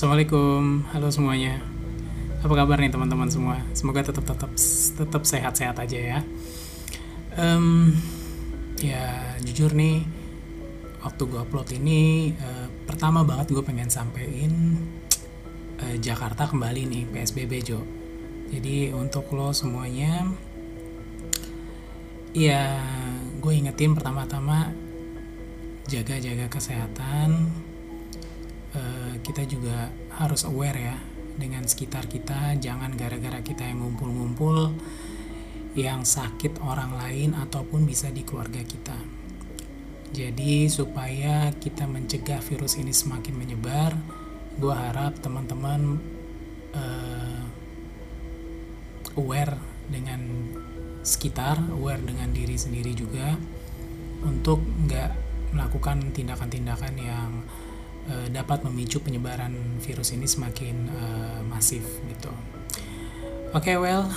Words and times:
Assalamualaikum, 0.00 0.88
halo 0.96 1.12
semuanya. 1.12 1.60
Apa 2.40 2.56
kabar 2.56 2.80
nih 2.80 2.88
teman-teman 2.88 3.28
semua? 3.28 3.60
Semoga 3.76 4.00
tetap 4.00 4.24
tetap 4.24 4.48
tetap 4.96 5.22
sehat-sehat 5.28 5.76
aja 5.76 6.00
ya. 6.00 6.18
Um, 7.36 7.92
ya 8.80 9.36
jujur 9.44 9.76
nih, 9.76 10.00
waktu 11.04 11.20
gue 11.20 11.36
upload 11.36 11.68
ini 11.76 12.32
uh, 12.32 12.72
pertama 12.88 13.28
banget 13.28 13.52
gue 13.52 13.60
pengen 13.60 13.92
sampein 13.92 14.80
uh, 15.84 15.96
Jakarta 16.00 16.48
kembali 16.48 16.80
nih 16.88 17.04
PSBB 17.12 17.52
Jo. 17.60 17.84
Jadi 18.56 18.96
untuk 18.96 19.28
lo 19.36 19.52
semuanya, 19.52 20.24
ya 22.32 22.80
gue 23.36 23.52
ingetin 23.52 23.92
pertama-tama 23.92 24.72
jaga-jaga 25.92 26.48
kesehatan 26.48 27.52
Eh, 28.70 28.99
kita 29.20 29.46
juga 29.46 29.92
harus 30.16 30.42
aware 30.44 30.78
ya 30.78 30.96
dengan 31.36 31.64
sekitar 31.64 32.10
kita. 32.10 32.56
Jangan 32.58 32.96
gara-gara 32.96 33.40
kita 33.40 33.64
yang 33.64 33.84
ngumpul-ngumpul 33.84 34.74
yang 35.78 36.02
sakit 36.02 36.58
orang 36.66 36.98
lain 36.98 37.30
ataupun 37.38 37.86
bisa 37.86 38.10
di 38.10 38.26
keluarga 38.26 38.60
kita. 38.60 38.96
Jadi 40.10 40.66
supaya 40.66 41.54
kita 41.54 41.86
mencegah 41.86 42.42
virus 42.42 42.74
ini 42.74 42.90
semakin 42.90 43.34
menyebar 43.38 43.94
gue 44.58 44.74
harap 44.74 45.16
teman-teman 45.22 46.02
uh, 46.74 47.42
aware 49.14 49.54
dengan 49.86 50.20
sekitar 51.00 51.62
aware 51.72 52.02
dengan 52.02 52.28
diri 52.34 52.58
sendiri 52.58 52.92
juga 52.92 53.38
untuk 54.20 54.60
nggak 54.60 55.10
melakukan 55.56 56.12
tindakan-tindakan 56.12 56.94
yang 57.00 57.30
uh, 58.10 58.28
dapat 58.34 58.66
memicu 58.66 58.98
penyebaran 58.98 59.54
virus 59.78 60.10
ini 60.10 60.26
semakin 60.26 60.76
uh, 60.90 61.40
masif 61.46 61.86
gitu. 62.10 62.34
Oke, 63.54 63.74
okay, 63.74 63.76
well 63.78 64.10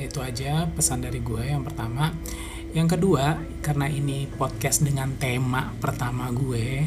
itu 0.00 0.24
aja 0.24 0.64
pesan 0.72 1.04
dari 1.04 1.20
gue 1.20 1.42
yang 1.44 1.66
pertama. 1.66 2.14
Yang 2.72 2.96
kedua, 2.96 3.36
karena 3.60 3.84
ini 3.84 4.24
podcast 4.24 4.80
dengan 4.80 5.12
tema 5.20 5.76
pertama 5.76 6.32
gue, 6.32 6.80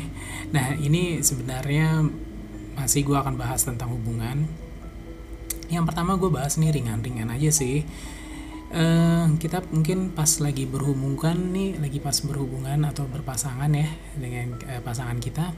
nah 0.50 0.74
ini 0.74 1.22
sebenarnya 1.22 2.02
masih 2.74 3.06
gue 3.06 3.14
akan 3.14 3.38
bahas 3.38 3.62
tentang 3.62 3.94
hubungan. 3.94 4.50
Yang 5.70 5.86
pertama 5.86 6.18
gue 6.18 6.30
bahas 6.34 6.58
nih 6.58 6.74
ringan-ringan 6.74 7.30
aja 7.30 7.54
sih. 7.54 7.86
Uh, 8.76 9.38
kita 9.38 9.62
mungkin 9.70 10.10
pas 10.12 10.42
lagi 10.42 10.66
berhubungan 10.66 11.54
nih, 11.54 11.78
lagi 11.78 12.02
pas 12.02 12.18
berhubungan 12.26 12.82
atau 12.90 13.06
berpasangan 13.06 13.70
ya 13.70 13.88
dengan 14.18 14.58
uh, 14.66 14.82
pasangan 14.82 15.22
kita, 15.22 15.54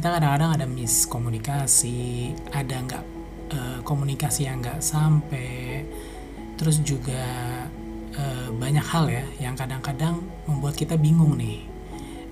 kita 0.00 0.16
kadang-kadang 0.16 0.56
ada 0.56 0.64
miskomunikasi 0.64 2.32
ada 2.56 2.72
nggak 2.72 3.04
uh, 3.52 3.78
komunikasi 3.84 4.48
yang 4.48 4.64
nggak 4.64 4.80
sampai 4.80 5.84
terus 6.56 6.80
juga 6.80 7.20
uh, 8.16 8.48
banyak 8.48 8.80
hal 8.80 9.12
ya 9.12 9.20
yang 9.44 9.52
kadang-kadang 9.52 10.24
membuat 10.48 10.80
kita 10.80 10.96
bingung 10.96 11.36
nih. 11.36 11.68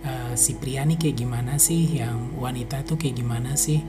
Uh, 0.01 0.33
si 0.33 0.57
pria 0.57 0.81
nih 0.89 0.97
kayak 0.97 1.21
gimana 1.21 1.61
sih? 1.61 2.01
Yang 2.01 2.17
wanita 2.41 2.89
itu 2.89 2.97
kayak 2.97 3.21
gimana 3.21 3.53
sih? 3.53 3.85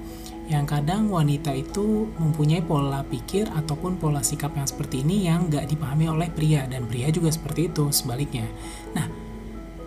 Yang 0.52 0.76
kadang 0.76 1.08
wanita 1.08 1.56
itu 1.56 2.12
mempunyai 2.20 2.60
pola 2.60 3.08
pikir 3.08 3.48
ataupun 3.48 3.96
pola 3.96 4.20
sikap 4.20 4.60
yang 4.60 4.68
seperti 4.68 5.08
ini 5.08 5.32
yang 5.32 5.48
nggak 5.48 5.72
dipahami 5.72 6.12
oleh 6.12 6.28
pria 6.28 6.68
dan 6.68 6.84
pria 6.84 7.08
juga 7.16 7.32
seperti 7.32 7.72
itu 7.72 7.96
sebaliknya. 7.96 8.44
Nah 8.92 9.08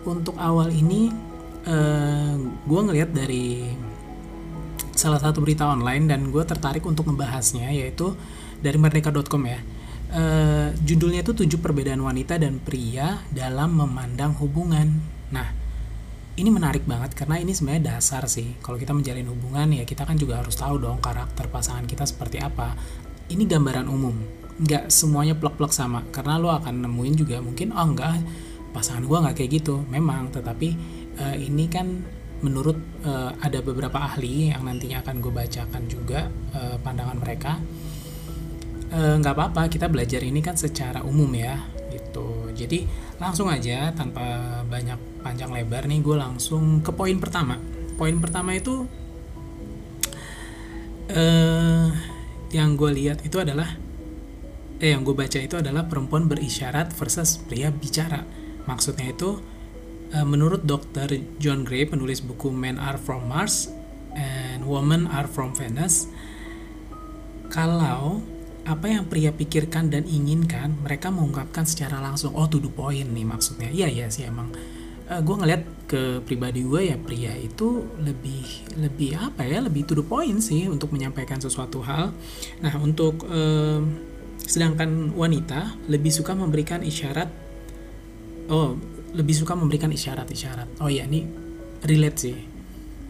untuk 0.09 0.33
awal 0.41 0.73
ini 0.73 1.32
eh, 1.67 2.35
gue 2.39 2.81
ngelihat 2.83 3.11
dari 3.11 3.73
salah 4.93 5.19
satu 5.19 5.43
berita 5.43 5.67
online 5.67 6.07
dan 6.07 6.29
gue 6.29 6.43
tertarik 6.45 6.85
untuk 6.85 7.09
membahasnya 7.09 7.73
yaitu 7.73 8.15
dari 8.63 8.79
merdeka.com 8.79 9.43
ya. 9.43 9.59
Uh, 10.13 10.69
judulnya 10.85 11.25
itu 11.25 11.33
tujuh 11.33 11.57
perbedaan 11.57 11.97
wanita 11.97 12.37
dan 12.37 12.61
pria 12.61 13.25
dalam 13.33 13.73
memandang 13.73 14.37
hubungan. 14.37 15.01
Nah, 15.33 15.49
ini 16.37 16.53
menarik 16.53 16.85
banget 16.85 17.17
karena 17.17 17.41
ini 17.41 17.57
sebenarnya 17.57 17.97
dasar 17.97 18.29
sih. 18.29 18.53
Kalau 18.61 18.77
kita 18.77 18.93
menjalin 18.93 19.25
hubungan 19.25 19.73
ya 19.73 19.83
kita 19.89 20.05
kan 20.05 20.13
juga 20.13 20.45
harus 20.45 20.53
tahu 20.53 20.77
dong 20.77 21.01
karakter 21.01 21.49
pasangan 21.49 21.89
kita 21.89 22.05
seperti 22.05 22.37
apa. 22.45 22.77
Ini 23.33 23.41
gambaran 23.49 23.89
umum, 23.89 24.13
nggak 24.61 24.93
semuanya 24.93 25.33
plek-plek 25.33 25.73
sama. 25.73 26.05
Karena 26.13 26.37
lo 26.37 26.53
akan 26.53 26.85
nemuin 26.85 27.13
juga 27.17 27.41
mungkin 27.41 27.73
oh 27.73 27.81
enggak 27.81 28.21
pasangan 28.69 29.01
gue 29.09 29.17
nggak 29.17 29.35
kayak 29.41 29.51
gitu. 29.65 29.81
Memang, 29.89 30.29
tetapi 30.29 30.77
uh, 31.19 31.35
ini 31.37 31.65
kan 31.69 31.87
menurut 32.43 32.75
uh, 33.07 33.31
ada 33.39 33.63
beberapa 33.63 34.03
ahli 34.03 34.51
yang 34.51 34.67
nantinya 34.67 34.99
akan 34.99 35.23
gue 35.23 35.31
bacakan 35.31 35.83
juga 35.87 36.27
uh, 36.55 36.75
pandangan 36.79 37.17
mereka. 37.19 37.55
Nggak 38.93 39.33
uh, 39.33 39.37
apa-apa 39.39 39.73
kita 39.73 39.89
belajar 39.89 40.21
ini 40.21 40.43
kan 40.43 40.53
secara 40.53 41.01
umum 41.01 41.31
ya 41.33 41.57
gitu. 41.89 42.53
Jadi 42.53 42.85
langsung 43.17 43.49
aja 43.49 43.89
tanpa 43.95 44.61
banyak 44.67 45.23
panjang 45.23 45.49
lebar 45.49 45.87
nih 45.87 46.03
gue 46.03 46.17
langsung 46.19 46.83
ke 46.85 46.91
poin 46.93 47.17
pertama. 47.17 47.57
Poin 47.97 48.19
pertama 48.21 48.53
itu 48.53 48.85
uh, 51.09 51.87
yang 52.53 52.77
gue 52.77 52.91
lihat 52.93 53.25
itu 53.25 53.41
adalah 53.41 53.79
eh 54.83 54.91
yang 54.91 55.07
gue 55.07 55.15
baca 55.15 55.39
itu 55.39 55.55
adalah 55.57 55.87
perempuan 55.87 56.27
berisyarat 56.27 56.91
versus 56.91 57.39
pria 57.39 57.71
bicara. 57.71 58.27
Maksudnya 58.67 59.15
itu 59.15 59.39
menurut 60.21 60.61
Dr. 60.61 61.09
John 61.41 61.65
Gray, 61.65 61.89
penulis 61.89 62.21
buku 62.21 62.53
Men 62.53 62.77
Are 62.77 63.01
From 63.01 63.25
Mars 63.25 63.73
and 64.13 64.61
Women 64.61 65.09
Are 65.09 65.25
From 65.25 65.57
Venus, 65.57 66.05
kalau 67.49 68.21
apa 68.63 68.87
yang 68.87 69.05
pria 69.11 69.35
pikirkan 69.35 69.91
dan 69.91 70.07
inginkan, 70.07 70.79
mereka 70.79 71.11
mengungkapkan 71.11 71.67
secara 71.67 71.99
langsung. 71.99 72.31
Oh, 72.33 72.47
to 72.47 72.63
the 72.63 72.71
point 72.71 73.11
nih 73.11 73.27
maksudnya. 73.27 73.69
Iya, 73.69 73.87
iya 73.91 74.07
sih 74.07 74.23
emang. 74.23 74.49
Uh, 75.03 75.19
eh, 75.19 75.21
gue 75.21 75.35
ngeliat 75.35 75.61
ke 75.83 76.23
pribadi 76.23 76.63
gue 76.63 76.89
ya 76.89 76.95
pria 76.95 77.35
itu 77.35 77.83
lebih 77.99 78.71
lebih 78.79 79.19
apa 79.19 79.43
ya 79.43 79.59
lebih 79.59 79.83
to 79.83 79.99
the 79.99 80.05
point 80.05 80.39
sih 80.39 80.71
untuk 80.71 80.95
menyampaikan 80.95 81.43
sesuatu 81.43 81.83
hal. 81.83 82.15
Nah 82.63 82.73
untuk 82.79 83.27
uh, 83.27 83.83
sedangkan 84.39 85.11
wanita 85.11 85.75
lebih 85.91 86.09
suka 86.15 86.31
memberikan 86.31 86.81
isyarat. 86.87 87.27
Oh 88.47 88.79
lebih 89.13 89.35
suka 89.37 89.53
memberikan 89.53 89.93
isyarat-isyarat. 89.93 90.81
Oh 90.81 90.89
ya 90.89 91.05
ini 91.05 91.25
relate 91.85 92.17
sih. 92.17 92.37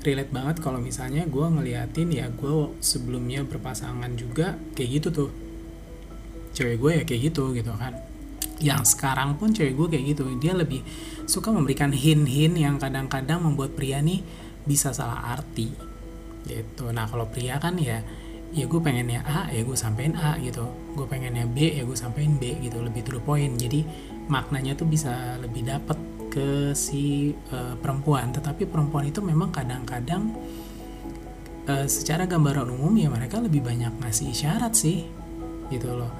Relate 0.03 0.31
banget 0.36 0.59
kalau 0.59 0.84
misalnya 0.84 1.24
gue 1.24 1.46
ngeliatin 1.47 2.12
ya 2.12 2.28
gue 2.28 2.75
sebelumnya 2.84 3.47
berpasangan 3.47 4.12
juga 4.19 4.59
kayak 4.75 4.90
gitu 5.00 5.08
tuh. 5.16 5.31
Cewek 6.53 6.78
gue 6.78 6.92
ya 7.00 7.03
kayak 7.08 7.22
gitu 7.31 7.56
gitu 7.56 7.72
kan. 7.80 7.96
Yang 8.59 8.96
sekarang 9.00 9.40
pun 9.40 9.56
cewek 9.56 9.80
gue 9.80 9.88
kayak 9.96 10.06
gitu. 10.12 10.28
Dia 10.44 10.53
lebih 10.59 10.84
suka 11.24 11.56
memberikan 11.56 11.96
hint-hint 11.96 12.59
yang 12.59 12.75
kadang-kadang 12.75 13.40
membuat 13.40 13.80
pria 13.80 14.03
nih 14.03 14.19
bisa 14.68 14.92
salah 14.92 15.40
arti 15.40 15.72
gitu. 16.44 16.92
Nah 16.92 17.08
kalau 17.08 17.31
pria 17.31 17.56
kan 17.63 17.80
ya 17.80 18.03
ya 18.53 18.69
gue 18.69 18.80
pengennya 18.84 19.24
A 19.24 19.50
ya 19.50 19.63
gue 19.63 19.78
sampein 19.80 20.19
A 20.19 20.36
gitu. 20.44 20.68
Gue 21.00 21.08
pengennya 21.08 21.47
B 21.47 21.80
ya 21.80 21.88
gue 21.88 21.96
sampein 21.96 22.36
B 22.36 22.59
gitu. 22.59 22.84
Lebih 22.84 23.08
to 23.08 23.12
the 23.16 23.22
point. 23.24 23.56
Jadi 23.56 24.12
maknanya 24.28 24.78
tuh 24.78 24.88
bisa 24.88 25.35
lebih 25.39 25.67
dapat 25.67 25.97
ke 26.34 26.73
si 26.73 27.34
uh, 27.53 27.75
perempuan. 27.78 28.34
Tetapi 28.34 28.66
perempuan 28.66 29.06
itu 29.07 29.22
memang 29.22 29.53
kadang-kadang 29.53 30.34
uh, 31.69 31.85
secara 31.85 32.25
gambaran 32.25 32.69
umum 32.73 32.94
ya 32.97 33.09
mereka 33.12 33.38
lebih 33.38 33.62
banyak 33.62 33.94
ngasih 34.01 34.33
isyarat 34.33 34.73
sih 34.73 35.06
gitu 35.69 35.94
loh. 35.94 36.12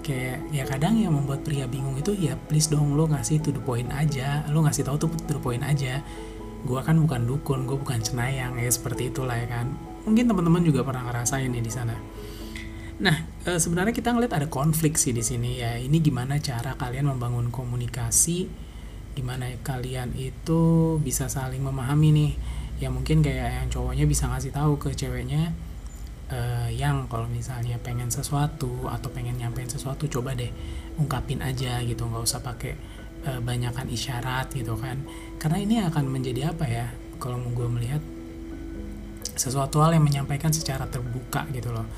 Kayak 0.00 0.40
ya 0.50 0.64
kadang 0.64 0.96
yang 0.96 1.12
membuat 1.12 1.44
pria 1.44 1.68
bingung 1.68 1.94
itu 2.00 2.16
ya 2.16 2.32
please 2.48 2.72
dong 2.72 2.96
lo 2.96 3.06
ngasih 3.06 3.38
to 3.44 3.52
the 3.52 3.62
point 3.62 3.88
aja. 3.92 4.42
Lo 4.50 4.64
ngasih 4.64 4.82
tahu 4.88 4.96
tuh 5.06 5.08
to 5.28 5.36
the 5.36 5.42
point 5.42 5.62
aja. 5.62 6.02
Gue 6.60 6.80
kan 6.84 6.96
bukan 7.00 7.24
dukun 7.24 7.64
gue 7.64 7.76
bukan 7.76 8.00
cenayang 8.00 8.56
ya 8.56 8.68
seperti 8.68 9.12
itulah 9.12 9.36
ya 9.36 9.48
kan. 9.48 9.70
Mungkin 10.08 10.32
teman-teman 10.32 10.64
juga 10.64 10.80
pernah 10.80 11.04
ngerasain 11.08 11.52
nih 11.52 11.60
di 11.60 11.72
sana 11.72 11.94
Nah, 13.00 13.16
e, 13.48 13.56
sebenarnya 13.56 13.96
kita 13.96 14.12
ngeliat 14.12 14.36
ada 14.36 14.48
konflik 14.52 15.00
sih 15.00 15.16
di 15.16 15.24
sini 15.24 15.56
ya. 15.64 15.80
Ini 15.80 16.04
gimana 16.04 16.36
cara 16.36 16.76
kalian 16.76 17.08
membangun 17.08 17.48
komunikasi, 17.48 18.44
gimana 19.16 19.48
kalian 19.64 20.12
itu 20.20 20.96
bisa 21.00 21.32
saling 21.32 21.64
memahami 21.64 22.08
nih. 22.12 22.32
Ya 22.84 22.92
mungkin 22.92 23.24
kayak 23.24 23.64
yang 23.64 23.68
cowoknya 23.72 24.04
bisa 24.04 24.28
ngasih 24.28 24.52
tahu 24.52 24.76
ke 24.76 24.92
ceweknya 24.92 25.56
e, 26.28 26.38
yang 26.76 27.08
kalau 27.08 27.24
misalnya 27.24 27.80
pengen 27.80 28.12
sesuatu 28.12 28.84
atau 28.92 29.08
pengen 29.08 29.40
nyampein 29.40 29.72
sesuatu 29.72 30.04
coba 30.04 30.36
deh 30.36 30.52
ungkapin 31.00 31.40
aja 31.40 31.80
gitu, 31.80 32.04
nggak 32.04 32.20
usah 32.20 32.44
pakai 32.44 32.76
e, 33.24 33.30
banyakan 33.40 33.88
isyarat 33.88 34.52
gitu 34.52 34.76
kan. 34.76 35.00
Karena 35.40 35.56
ini 35.56 35.74
akan 35.88 36.04
menjadi 36.04 36.52
apa 36.52 36.68
ya? 36.68 36.84
Kalau 37.16 37.40
gue 37.40 37.68
melihat 37.68 38.04
sesuatu 39.40 39.80
hal 39.80 39.96
yang 39.96 40.04
menyampaikan 40.04 40.52
secara 40.52 40.84
terbuka 40.84 41.48
gitu 41.56 41.72
loh 41.72 41.88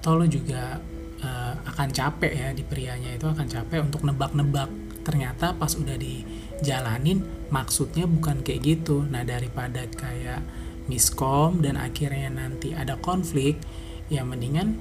atau 0.00 0.16
lo 0.16 0.24
juga 0.24 0.80
uh, 1.20 1.54
akan 1.68 1.92
capek 1.92 2.32
ya 2.32 2.48
di 2.56 2.64
prianya 2.64 3.12
itu 3.12 3.28
akan 3.28 3.44
capek 3.44 3.84
untuk 3.84 4.08
nebak-nebak 4.08 4.72
ternyata 5.04 5.52
pas 5.56 5.76
udah 5.76 5.96
dijalanin 6.00 7.20
maksudnya 7.52 8.08
bukan 8.08 8.40
kayak 8.40 8.64
gitu 8.64 9.04
nah 9.04 9.20
daripada 9.28 9.84
kayak 9.92 10.40
miskom 10.88 11.60
dan 11.60 11.76
akhirnya 11.76 12.32
nanti 12.32 12.72
ada 12.72 12.96
konflik 12.96 13.60
ya 14.08 14.24
mendingan 14.24 14.80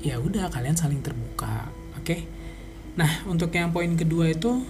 ya 0.00 0.16
udah 0.16 0.48
kalian 0.48 0.76
saling 0.76 1.04
terbuka 1.04 1.68
oke 1.96 2.04
okay? 2.04 2.24
nah 2.96 3.28
untuk 3.28 3.52
yang 3.52 3.76
poin 3.76 3.92
kedua 3.92 4.32
itu 4.32 4.64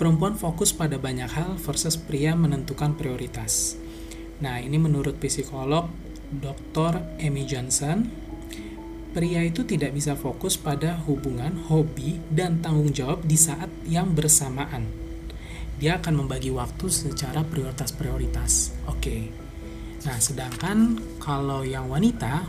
perempuan 0.00 0.40
fokus 0.40 0.72
pada 0.72 0.96
banyak 0.96 1.28
hal 1.28 1.60
versus 1.60 2.00
pria 2.00 2.32
menentukan 2.32 2.96
prioritas 2.96 3.76
nah 4.40 4.56
ini 4.56 4.80
menurut 4.80 5.20
psikolog 5.20 5.88
Dr. 6.26 7.20
Amy 7.22 7.46
Johnson 7.46 8.25
pria 9.16 9.40
itu 9.40 9.64
tidak 9.64 9.96
bisa 9.96 10.12
fokus 10.12 10.60
pada 10.60 11.00
hubungan, 11.08 11.56
hobi, 11.72 12.20
dan 12.28 12.60
tanggung 12.60 12.92
jawab 12.92 13.24
di 13.24 13.40
saat 13.40 13.72
yang 13.88 14.12
bersamaan. 14.12 14.84
Dia 15.80 15.96
akan 15.96 16.20
membagi 16.20 16.52
waktu 16.52 16.92
secara 16.92 17.40
prioritas-prioritas. 17.40 18.76
Oke. 18.92 19.32
Nah, 20.04 20.20
sedangkan 20.20 21.00
kalau 21.16 21.64
yang 21.64 21.88
wanita 21.88 22.44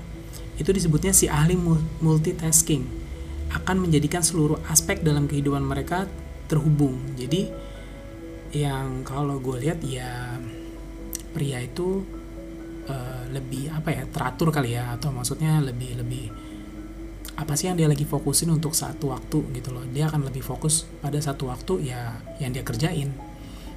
itu 0.60 0.68
disebutnya 0.76 1.16
si 1.16 1.32
ahli 1.32 1.56
multitasking 2.04 2.84
akan 3.56 3.88
menjadikan 3.88 4.20
seluruh 4.20 4.60
aspek 4.68 5.00
dalam 5.00 5.24
kehidupan 5.24 5.64
mereka 5.64 6.04
terhubung 6.52 7.00
jadi 7.16 7.48
yang 8.52 9.06
kalau 9.06 9.38
gue 9.38 9.70
lihat 9.70 9.80
ya 9.86 10.36
pria 11.32 11.62
itu 11.62 12.02
uh, 12.90 13.24
lebih 13.30 13.70
apa 13.72 13.90
ya 13.94 14.04
teratur 14.10 14.50
kali 14.50 14.76
ya 14.76 14.98
atau 14.98 15.14
maksudnya 15.14 15.62
lebih 15.62 16.02
lebih 16.02 16.47
apa 17.38 17.54
sih 17.54 17.70
yang 17.70 17.78
dia 17.78 17.86
lagi 17.86 18.04
fokusin 18.04 18.50
untuk 18.50 18.74
satu 18.74 19.14
waktu 19.14 19.46
gitu 19.62 19.70
loh 19.70 19.86
dia 19.94 20.10
akan 20.10 20.26
lebih 20.26 20.42
fokus 20.42 20.90
pada 21.00 21.22
satu 21.22 21.54
waktu 21.54 21.94
ya 21.94 22.18
yang 22.42 22.50
dia 22.50 22.66
kerjain 22.66 23.14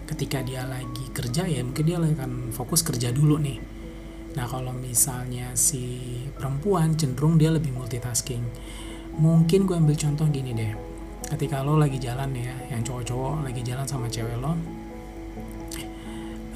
ketika 0.09 0.41
dia 0.41 0.65
lagi 0.65 1.07
kerja 1.13 1.45
ya 1.45 1.61
mungkin 1.61 1.85
dia 1.85 2.01
akan 2.01 2.51
fokus 2.51 2.81
kerja 2.81 3.13
dulu 3.13 3.37
nih 3.37 3.81
Nah, 4.31 4.47
kalau 4.47 4.71
misalnya 4.71 5.51
si 5.59 6.07
perempuan 6.39 6.95
cenderung 6.95 7.35
dia 7.35 7.51
lebih 7.51 7.75
multitasking. 7.75 8.43
Mungkin 9.19 9.67
gue 9.67 9.75
ambil 9.75 9.99
contoh 9.99 10.27
gini 10.31 10.55
deh. 10.55 10.73
Ketika 11.27 11.67
lo 11.67 11.75
lagi 11.75 11.99
jalan 11.99 12.31
ya, 12.35 12.55
yang 12.71 12.83
cowok-cowok 12.87 13.47
lagi 13.47 13.63
jalan 13.67 13.87
sama 13.87 14.07
cewek 14.07 14.39
lo, 14.39 14.55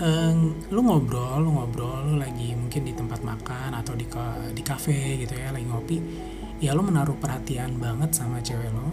eh, 0.02 0.34
lo 0.70 0.80
ngobrol, 0.82 1.42
lo 1.42 1.50
ngobrol, 1.50 2.14
lo 2.14 2.14
lagi 2.18 2.54
mungkin 2.54 2.82
di 2.86 2.94
tempat 2.94 3.22
makan 3.22 3.74
atau 3.74 3.94
di 3.94 4.06
di 4.54 4.62
kafe 4.62 5.18
gitu 5.22 5.34
ya, 5.34 5.54
lagi 5.54 5.66
ngopi, 5.66 5.96
ya 6.64 6.72
lo 6.72 6.80
menaruh 6.80 7.20
perhatian 7.20 7.76
banget 7.76 8.16
sama 8.16 8.40
cewek 8.40 8.72
lo. 8.72 8.88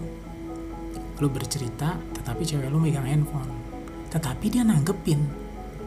Lo 1.23 1.31
bercerita, 1.31 1.95
tetapi 2.19 2.44
cewek 2.44 2.68
lo 2.68 2.83
megang 2.83 3.07
handphone. 3.07 3.47
Tetapi 4.12 4.45
dia 4.51 4.68
nanggepin. 4.68 5.23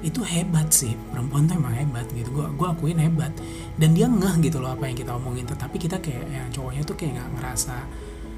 Itu 0.01 0.25
hebat 0.25 0.73
sih. 0.73 0.97
Perempuan 1.13 1.45
tuh 1.45 1.61
emang 1.61 1.77
hebat 1.77 2.09
gitu. 2.17 2.33
Gue 2.33 2.49
gue 2.57 2.69
akuin 2.69 2.97
hebat. 2.97 3.37
Dan 3.77 3.93
dia 3.93 4.09
ngeh 4.09 4.41
gitu 4.41 4.65
loh 4.65 4.73
apa 4.73 4.89
yang 4.89 4.97
kita 4.97 5.13
omongin. 5.13 5.45
Tetapi 5.45 5.77
kita 5.77 6.01
kayak 6.01 6.25
yang 6.33 6.49
cowoknya 6.49 6.83
tuh 6.89 6.97
kayak 6.97 7.21
nggak 7.21 7.31
ngerasa 7.37 7.77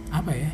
apa 0.06 0.32
ya 0.32 0.50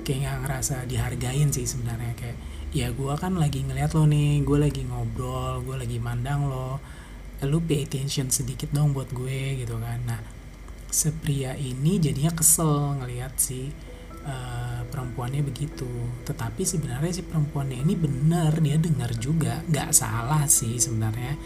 kayak 0.00 0.18
nggak 0.24 0.38
ngerasa 0.44 0.74
dihargain 0.84 1.48
sih 1.48 1.64
sebenarnya. 1.64 2.12
Kayak 2.20 2.36
ya 2.76 2.92
gue 2.92 3.14
kan 3.16 3.32
lagi 3.40 3.64
ngeliat 3.64 3.96
lo 3.96 4.04
nih. 4.04 4.44
Gue 4.44 4.58
lagi 4.60 4.84
ngobrol 4.84 5.64
gue 5.64 5.76
lagi 5.80 5.96
mandang 5.96 6.48
lo. 6.48 6.80
Lu 7.48 7.64
pay 7.64 7.88
attention 7.88 8.28
sedikit 8.28 8.68
dong 8.76 8.92
buat 8.92 9.08
gue 9.12 9.60
gitu 9.60 9.80
kan. 9.80 10.04
Nah 10.04 10.39
sepria 10.90 11.54
ini 11.54 12.02
jadinya 12.02 12.34
kesel 12.34 12.98
ngeliat 12.98 13.38
sih 13.38 13.70
uh, 14.26 14.82
perempuannya 14.90 15.40
begitu. 15.46 15.88
Tetapi 16.26 16.62
sebenarnya 16.66 17.12
si 17.14 17.22
perempuannya 17.24 17.78
ini 17.80 17.94
benar 17.96 18.58
dia 18.58 18.76
dengar 18.76 19.14
juga. 19.16 19.62
Nggak 19.70 19.90
salah 19.94 20.44
sih 20.50 20.76
sebenarnya. 20.76 21.38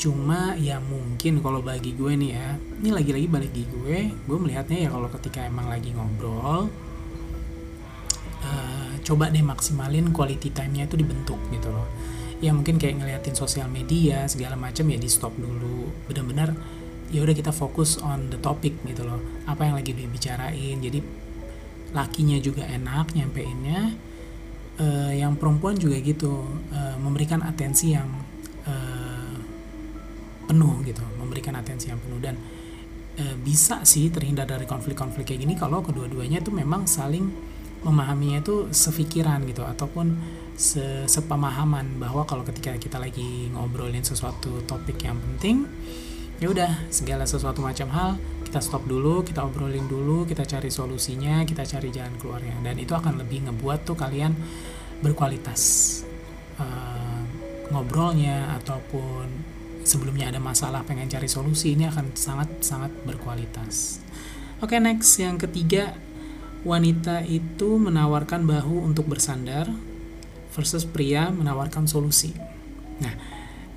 Cuma 0.00 0.56
ya 0.56 0.80
mungkin 0.80 1.44
kalau 1.44 1.60
bagi 1.60 1.92
gue 1.92 2.12
nih 2.16 2.30
ya 2.32 2.56
ini 2.80 2.88
lagi-lagi 2.88 3.28
balik 3.28 3.52
di 3.52 3.68
gue 3.68 4.08
gue 4.08 4.38
melihatnya 4.40 4.88
ya 4.88 4.88
kalau 4.88 5.12
ketika 5.12 5.44
emang 5.44 5.68
lagi 5.68 5.92
ngobrol 5.92 6.72
uh, 8.40 8.92
coba 9.04 9.28
deh 9.28 9.44
maksimalin 9.44 10.08
quality 10.08 10.48
time-nya 10.56 10.88
itu 10.88 10.96
dibentuk 10.96 11.36
gitu 11.52 11.68
loh. 11.68 11.84
Ya 12.40 12.56
mungkin 12.56 12.80
kayak 12.80 13.04
ngeliatin 13.04 13.36
sosial 13.36 13.68
media 13.68 14.24
segala 14.24 14.56
macam 14.56 14.88
ya 14.88 14.96
di 14.96 15.08
stop 15.12 15.36
dulu. 15.36 15.92
Benar-benar 16.08 16.56
ya 17.10 17.20
udah 17.26 17.34
kita 17.34 17.50
fokus 17.50 17.98
on 18.00 18.30
the 18.30 18.38
topic 18.38 18.78
gitu 18.86 19.02
loh. 19.02 19.18
Apa 19.46 19.66
yang 19.66 19.76
lagi 19.76 19.92
dibicarain. 19.92 20.78
Jadi 20.78 20.98
lakinya 21.90 22.38
juga 22.38 22.66
enak 22.66 23.14
nyampeinnya. 23.14 24.10
Uh, 24.80 25.12
yang 25.12 25.36
perempuan 25.36 25.76
juga 25.76 26.00
gitu 26.00 26.48
uh, 26.72 26.96
memberikan 26.96 27.44
atensi 27.44 27.92
yang 27.92 28.08
uh, 28.64 29.36
penuh 30.48 30.80
gitu 30.88 31.04
memberikan 31.20 31.52
atensi 31.58 31.92
yang 31.92 32.00
penuh. 32.00 32.16
Dan 32.16 32.40
uh, 33.20 33.36
bisa 33.44 33.84
sih 33.84 34.08
terhindar 34.08 34.48
dari 34.48 34.64
konflik-konflik 34.64 35.28
kayak 35.28 35.44
gini 35.44 35.54
kalau 35.58 35.84
kedua-duanya 35.84 36.40
itu 36.40 36.48
memang 36.48 36.88
saling 36.88 37.28
memahaminya 37.80 38.44
itu 38.44 38.68
sefikiran 38.72 39.44
gitu 39.48 39.64
ataupun 39.64 40.16
se 40.60 41.08
sepemahaman 41.08 41.96
bahwa 41.96 42.28
kalau 42.28 42.44
ketika 42.44 42.76
kita 42.76 43.00
lagi 43.00 43.48
ngobrolin 43.56 44.04
sesuatu 44.04 44.60
topik 44.68 45.00
yang 45.00 45.16
penting 45.16 45.64
ya 46.40 46.48
udah 46.48 46.88
segala 46.88 47.28
sesuatu 47.28 47.60
macam 47.60 47.92
hal 47.92 48.16
kita 48.50 48.58
stop 48.58 48.82
dulu, 48.82 49.22
kita 49.22 49.46
obrolin 49.46 49.86
dulu, 49.86 50.26
kita 50.26 50.42
cari 50.42 50.74
solusinya, 50.74 51.46
kita 51.46 51.62
cari 51.62 51.94
jalan 51.94 52.18
keluarnya, 52.18 52.58
dan 52.66 52.82
itu 52.82 52.98
akan 52.98 53.22
lebih 53.22 53.46
ngebuat 53.46 53.86
tuh 53.86 53.94
kalian 53.94 54.34
berkualitas 55.06 55.62
uh, 56.58 57.22
ngobrolnya 57.70 58.58
ataupun 58.58 59.30
sebelumnya 59.86 60.34
ada 60.34 60.42
masalah 60.42 60.82
pengen 60.82 61.06
cari 61.06 61.30
solusi 61.30 61.78
ini 61.78 61.86
akan 61.86 62.10
sangat 62.18 62.50
sangat 62.58 62.90
berkualitas. 63.06 64.02
Oke 64.58 64.76
okay, 64.76 64.80
next 64.82 65.14
yang 65.22 65.38
ketiga 65.38 65.94
wanita 66.66 67.24
itu 67.24 67.80
menawarkan 67.80 68.44
bahu 68.44 68.84
untuk 68.84 69.08
bersandar 69.08 69.70
versus 70.52 70.84
pria 70.84 71.30
menawarkan 71.30 71.86
solusi. 71.86 72.34
Nah 72.98 73.14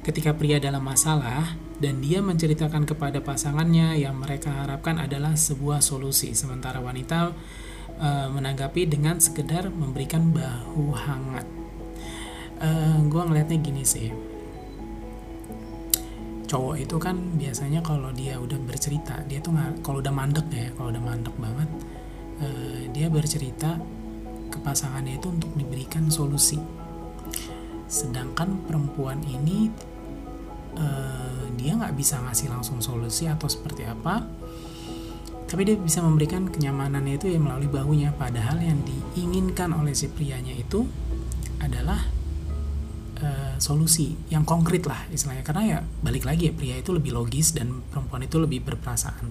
ketika 0.04 0.36
pria 0.36 0.60
dalam 0.60 0.84
masalah 0.84 1.56
dan 1.82 2.04
dia 2.04 2.22
menceritakan 2.22 2.86
kepada 2.86 3.24
pasangannya 3.24 3.98
yang 3.98 4.20
mereka 4.20 4.54
harapkan 4.54 5.02
adalah 5.02 5.34
sebuah 5.34 5.82
solusi. 5.82 6.34
Sementara 6.38 6.78
wanita 6.84 7.34
e, 7.98 8.10
menanggapi 8.30 8.86
dengan 8.86 9.18
sekedar 9.18 9.74
memberikan 9.74 10.30
bahu 10.30 10.94
hangat. 10.94 11.48
E, 12.62 12.70
eh, 12.70 12.98
gue 13.10 13.22
ngelihatnya 13.26 13.58
gini 13.62 13.84
sih. 13.84 14.10
Cowok 16.46 16.76
itu 16.78 16.96
kan 17.02 17.18
biasanya 17.42 17.82
kalau 17.82 18.14
dia 18.14 18.38
udah 18.38 18.62
bercerita 18.62 19.26
dia 19.26 19.42
tuh 19.42 19.58
kalau 19.82 20.06
udah 20.06 20.14
mandek 20.14 20.46
ya 20.54 20.70
kalau 20.78 20.94
udah 20.94 21.02
mandek 21.02 21.34
banget 21.42 21.70
e, 22.38 22.48
dia 22.94 23.10
bercerita 23.10 23.82
ke 24.54 24.62
pasangannya 24.62 25.18
itu 25.18 25.34
untuk 25.34 25.50
diberikan 25.58 26.14
solusi. 26.14 26.62
Sedangkan 27.90 28.62
perempuan 28.66 29.22
ini 29.26 29.70
uh, 30.78 31.43
dia 31.56 31.78
nggak 31.78 31.94
bisa 31.96 32.20
ngasih 32.22 32.52
langsung 32.52 32.84
solusi 32.84 33.30
atau 33.30 33.48
seperti 33.48 33.86
apa 33.88 34.26
tapi 35.54 35.70
dia 35.70 35.78
bisa 35.78 36.02
memberikan 36.02 36.50
kenyamanannya 36.50 37.22
itu 37.22 37.30
ya 37.30 37.38
melalui 37.38 37.70
bahunya. 37.70 38.18
Padahal 38.18 38.58
yang 38.58 38.82
diinginkan 38.82 39.70
oleh 39.78 39.94
si 39.94 40.10
prianya 40.10 40.50
itu 40.50 40.82
adalah 41.62 42.02
uh, 43.22 43.54
solusi 43.62 44.18
yang 44.34 44.50
konkret 44.50 44.82
lah 44.90 45.06
istilahnya. 45.14 45.46
Karena 45.46 45.64
ya 45.78 45.80
balik 46.02 46.26
lagi 46.26 46.50
ya 46.50 46.58
pria 46.58 46.82
itu 46.82 46.90
lebih 46.90 47.14
logis 47.14 47.54
dan 47.54 47.86
perempuan 47.94 48.26
itu 48.26 48.42
lebih 48.42 48.66
berperasaan. 48.66 49.30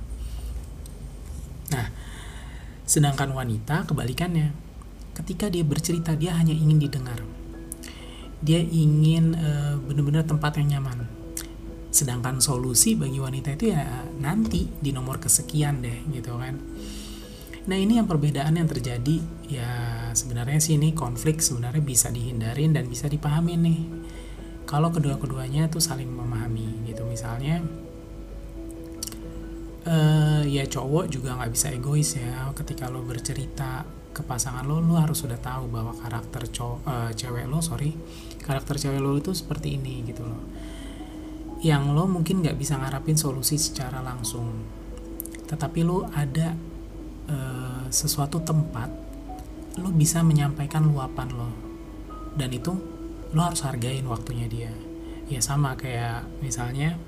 Nah 1.75 1.91
sedangkan 2.87 3.35
wanita 3.35 3.91
kebalikannya 3.91 4.55
ketika 5.19 5.51
dia 5.51 5.67
bercerita 5.67 6.15
dia 6.15 6.39
hanya 6.39 6.55
ingin 6.55 6.79
didengar. 6.79 7.19
Dia 8.47 8.63
ingin 8.63 9.35
uh, 9.35 9.75
benar-benar 9.91 10.23
tempat 10.23 10.55
yang 10.63 10.79
nyaman 10.79 11.22
sedangkan 11.93 12.41
solusi 12.41 12.97
bagi 12.97 13.21
wanita 13.21 13.53
itu 13.53 13.77
ya 13.77 14.09
nanti 14.17 14.65
di 14.65 14.97
nomor 14.97 15.21
kesekian 15.21 15.85
deh 15.85 16.09
gitu 16.09 16.41
kan. 16.41 16.57
Nah 17.69 17.77
ini 17.77 18.01
yang 18.01 18.09
perbedaan 18.09 18.57
yang 18.57 18.67
terjadi. 18.67 19.21
Ya 19.47 19.71
sebenarnya 20.17 20.59
sih 20.59 20.81
ini 20.81 20.97
konflik 20.97 21.45
sebenarnya 21.45 21.85
bisa 21.85 22.09
dihindarin 22.09 22.73
dan 22.73 22.89
bisa 22.89 23.07
dipahami 23.13 23.55
nih. 23.61 23.81
Kalau 24.65 24.89
kedua-keduanya 24.89 25.69
tuh 25.69 25.85
saling 25.85 26.09
memahami 26.09 26.89
gitu. 26.89 27.05
Misalnya 27.05 27.61
uh, 29.85 30.43
ya 30.49 30.65
cowok 30.65 31.13
juga 31.13 31.37
nggak 31.37 31.53
bisa 31.53 31.69
egois 31.71 32.17
ya. 32.17 32.51
Ketika 32.57 32.89
lo 32.89 33.05
bercerita 33.05 33.85
ke 34.13 34.21
pasangan 34.25 34.65
lo 34.65 34.81
lo 34.81 34.97
harus 35.01 35.25
sudah 35.25 35.41
tahu 35.41 35.73
bahwa 35.73 35.97
karakter 35.97 36.45
cowok 36.49 36.81
uh, 36.85 37.11
cewek 37.17 37.49
lo 37.49 37.65
sorry 37.65 37.97
karakter 38.45 38.77
cewek 38.77 39.01
lo 39.01 39.17
itu 39.17 39.33
seperti 39.33 39.81
ini 39.81 40.05
gitu 40.05 40.29
loh 40.29 40.41
yang 41.63 41.95
lo 41.95 42.11
mungkin 42.11 42.43
nggak 42.43 42.59
bisa 42.59 42.75
ngarapin 42.75 43.15
solusi 43.15 43.55
secara 43.55 44.03
langsung. 44.03 44.51
Tetapi 45.47 45.81
lo 45.87 46.11
ada 46.11 46.59
uh, 47.31 47.87
sesuatu 47.87 48.43
tempat 48.43 48.91
lo 49.79 49.89
bisa 49.95 50.27
menyampaikan 50.27 50.83
luapan 50.83 51.29
lo. 51.31 51.51
Dan 52.35 52.51
itu 52.51 52.75
lo 53.31 53.41
harus 53.41 53.63
hargain 53.63 54.03
waktunya 54.11 54.51
dia. 54.51 54.75
Ya 55.31 55.39
sama 55.39 55.79
kayak 55.79 56.27
misalnya 56.43 56.99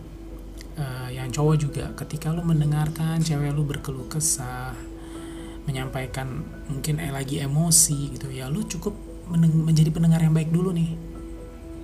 uh, 0.79 1.11
yang 1.11 1.35
cowok 1.35 1.57
juga 1.59 1.85
ketika 1.99 2.31
lu 2.31 2.47
mendengarkan 2.47 3.19
cewek 3.21 3.51
lu 3.51 3.67
berkeluh 3.67 4.07
kesah 4.07 4.73
menyampaikan 5.65 6.45
mungkin 6.69 7.01
eh 7.01 7.09
lagi 7.09 7.41
emosi 7.41 8.13
gitu 8.13 8.29
ya 8.29 8.53
lu 8.53 8.69
cukup 8.69 8.93
menjadi 9.33 9.89
pendengar 9.89 10.23
yang 10.23 10.33
baik 10.37 10.55
dulu 10.55 10.71
nih. 10.71 10.95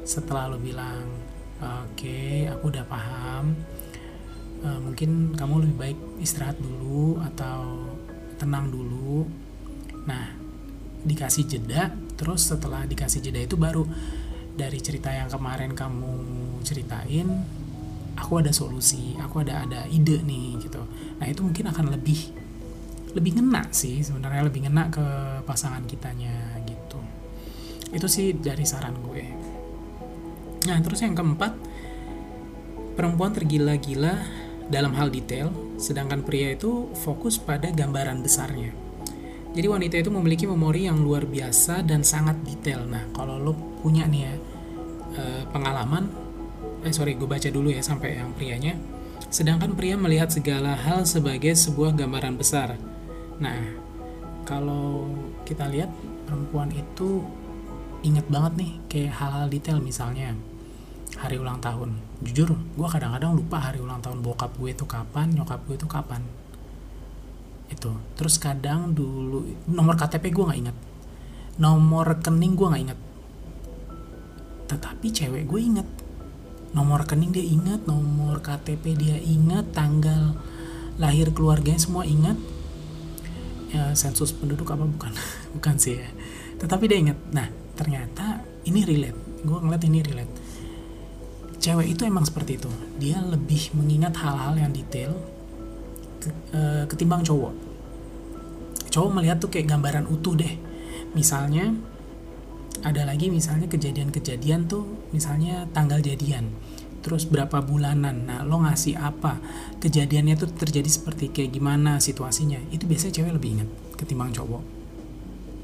Setelah 0.07 0.55
lu 0.55 0.61
bilang 0.63 1.20
oke 1.61 2.21
aku 2.51 2.65
udah 2.73 2.85
paham. 2.89 3.55
Uh, 4.61 4.77
mungkin 4.77 5.33
kamu 5.33 5.65
lebih 5.65 5.77
baik 5.77 5.99
istirahat 6.21 6.61
dulu 6.61 7.17
atau 7.21 7.97
tenang 8.37 8.69
dulu. 8.69 9.25
Nah 10.05 10.37
dikasih 11.01 11.49
jeda 11.49 11.89
terus 12.21 12.45
setelah 12.53 12.85
dikasih 12.85 13.25
jeda 13.25 13.41
itu 13.41 13.57
baru 13.57 13.89
dari 14.53 14.77
cerita 14.85 15.09
yang 15.09 15.33
kemarin 15.33 15.73
kamu 15.73 16.13
ceritain 16.61 17.41
aku 18.21 18.45
ada 18.45 18.53
solusi 18.53 19.17
aku 19.17 19.41
ada 19.41 19.65
ada 19.65 19.89
ide 19.89 20.21
nih 20.21 20.61
gitu. 20.61 20.85
Nah 21.17 21.25
itu 21.25 21.41
mungkin 21.41 21.73
akan 21.73 21.97
lebih 21.97 22.37
lebih 23.17 23.41
ngena 23.41 23.73
sih 23.73 24.05
sebenarnya 24.05 24.45
lebih 24.45 24.69
ngena 24.69 24.93
ke 24.93 25.07
pasangan 25.49 25.83
kitanya 25.89 26.61
gitu. 26.69 27.01
Itu 27.97 28.07
sih 28.07 28.37
dari 28.37 28.69
saran 28.69 29.01
gue 29.01 29.25
nah 30.71 30.79
terus 30.79 31.03
yang 31.03 31.19
keempat 31.19 31.59
perempuan 32.95 33.35
tergila-gila 33.35 34.23
dalam 34.71 34.95
hal 34.95 35.11
detail 35.11 35.51
sedangkan 35.83 36.23
pria 36.23 36.55
itu 36.55 36.93
fokus 36.95 37.41
pada 37.43 37.75
gambaran 37.75 38.23
besarnya. 38.23 38.71
Jadi 39.51 39.67
wanita 39.67 39.99
itu 39.99 40.15
memiliki 40.15 40.47
memori 40.47 40.87
yang 40.87 41.03
luar 41.03 41.27
biasa 41.27 41.83
dan 41.83 42.07
sangat 42.07 42.39
detail. 42.47 42.87
Nah 42.87 43.11
kalau 43.11 43.43
lo 43.43 43.53
punya 43.83 44.07
nih 44.07 44.23
ya 44.23 44.35
eh, 45.19 45.43
pengalaman 45.51 46.07
eh 46.87 46.95
sorry 46.95 47.19
gue 47.19 47.27
baca 47.27 47.51
dulu 47.51 47.75
ya 47.75 47.83
sampai 47.83 48.21
yang 48.21 48.31
prianya. 48.31 48.79
Sedangkan 49.27 49.75
pria 49.75 49.99
melihat 49.99 50.31
segala 50.31 50.79
hal 50.79 51.03
sebagai 51.03 51.51
sebuah 51.59 51.99
gambaran 51.99 52.39
besar. 52.39 52.79
Nah 53.43 53.59
kalau 54.47 55.11
kita 55.43 55.67
lihat 55.67 55.91
perempuan 56.31 56.71
itu 56.71 57.27
inget 58.07 58.25
banget 58.31 58.53
nih 58.55 58.73
kayak 58.87 59.13
hal-hal 59.19 59.47
detail 59.51 59.79
misalnya 59.83 60.39
hari 61.19 61.41
ulang 61.41 61.59
tahun. 61.59 61.99
Jujur 62.23 62.55
gue 62.55 62.89
kadang-kadang 62.91 63.35
lupa 63.35 63.59
hari 63.59 63.83
ulang 63.83 63.99
tahun 63.99 64.23
bokap 64.23 64.55
gue 64.61 64.71
itu 64.71 64.85
kapan 64.87 65.35
nyokap 65.35 65.65
gue 65.67 65.75
itu 65.75 65.89
kapan. 65.91 66.23
Itu. 67.73 67.97
Terus 68.15 68.39
kadang 68.39 68.95
dulu 68.95 69.47
nomor 69.67 69.99
KTP 69.99 70.31
gue 70.31 70.45
nggak 70.47 70.61
inget 70.61 70.79
nomor 71.61 72.09
rekening 72.09 72.57
gue 72.57 72.67
nggak 72.73 72.85
inget 72.89 73.01
tetapi 74.71 75.11
cewek 75.11 75.45
gue 75.51 75.61
inget 75.61 75.89
nomor 76.71 77.03
rekening 77.03 77.35
dia 77.35 77.43
ingat 77.43 77.83
nomor 77.91 78.39
KTP 78.39 78.95
dia 78.95 79.19
ingat 79.19 79.75
tanggal 79.75 80.39
lahir 81.03 81.35
keluarganya 81.35 81.83
semua 81.83 82.07
ingat. 82.07 82.39
Ya 83.75 83.91
sensus 83.99 84.31
penduduk 84.31 84.71
apa 84.71 84.87
bukan. 84.87 85.11
Bukan 85.59 85.75
sih 85.83 85.99
ya. 85.99 86.07
Tetapi 86.63 86.87
dia 86.87 87.03
ingat. 87.03 87.19
Nah 87.35 87.51
ternyata 87.75 88.47
ini 88.63 88.87
relate. 88.87 89.19
Gue 89.43 89.59
ngeliat 89.59 89.83
ini 89.83 89.99
relate 90.07 90.33
cewek 91.61 91.95
itu 91.95 92.03
emang 92.09 92.25
seperti 92.25 92.57
itu. 92.57 92.71
Dia 92.97 93.21
lebih 93.21 93.77
mengingat 93.77 94.17
hal-hal 94.19 94.57
yang 94.57 94.73
detail 94.73 95.13
eh, 96.57 96.85
ketimbang 96.89 97.23
cowok. 97.23 97.53
Cowok 98.91 99.11
melihat 99.15 99.39
tuh 99.39 99.53
kayak 99.53 99.71
gambaran 99.71 100.09
utuh 100.09 100.35
deh. 100.35 100.57
Misalnya 101.13 101.71
ada 102.81 103.05
lagi 103.05 103.29
misalnya 103.29 103.69
kejadian-kejadian 103.69 104.65
tuh 104.65 105.13
misalnya 105.13 105.69
tanggal 105.77 106.01
jadian 106.01 106.49
terus 107.01 107.29
berapa 107.29 107.65
bulanan 107.65 108.29
nah 108.29 108.41
lo 108.45 108.61
ngasih 108.61 108.97
apa 108.97 109.41
kejadiannya 109.81 110.37
tuh 110.37 110.49
terjadi 110.53 110.89
seperti 110.89 111.33
kayak 111.33 111.57
gimana 111.57 112.01
situasinya 112.01 112.61
itu 112.73 112.85
biasanya 112.85 113.21
cewek 113.21 113.33
lebih 113.37 113.51
ingat 113.61 113.69
ketimbang 114.01 114.33
cowok. 114.33 114.65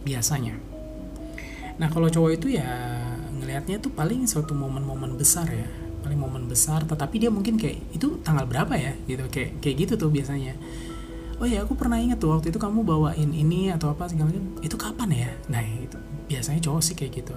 Biasanya. 0.04 0.54
Nah 1.80 1.88
kalau 1.88 2.08
cowok 2.12 2.30
itu 2.36 2.56
ya 2.56 2.68
ngelihatnya 3.36 3.80
tuh 3.80 3.92
paling 3.92 4.24
suatu 4.28 4.52
momen-momen 4.56 5.16
besar 5.16 5.48
ya 5.48 5.68
paling 6.06 6.22
momen 6.22 6.46
besar 6.46 6.86
tetapi 6.86 7.18
dia 7.18 7.30
mungkin 7.34 7.58
kayak 7.58 7.90
itu 7.90 8.22
tanggal 8.22 8.46
berapa 8.46 8.70
ya? 8.78 8.94
Gitu 9.10 9.26
kayak 9.26 9.58
kayak 9.58 9.76
gitu 9.82 9.92
tuh 9.98 10.10
biasanya. 10.14 10.54
Oh 11.42 11.44
ya 11.44 11.66
aku 11.66 11.75
pernah 11.75 11.98
ingat 11.98 12.22
tuh 12.22 12.30
waktu 12.32 12.54
itu 12.54 12.62
kamu 12.62 12.86
bawain 12.86 13.34
ini 13.34 13.75
atau 13.75 13.90
apa 13.90 14.06
segala 14.06 14.30
macam. 14.30 14.46
Itu 14.62 14.78
kapan 14.78 15.08
ya? 15.10 15.30
Nah 15.50 15.60
itu 15.66 15.98
biasanya 16.30 16.62
cowok 16.62 16.82
sih 16.86 16.94
kayak 16.94 17.26
gitu. 17.26 17.34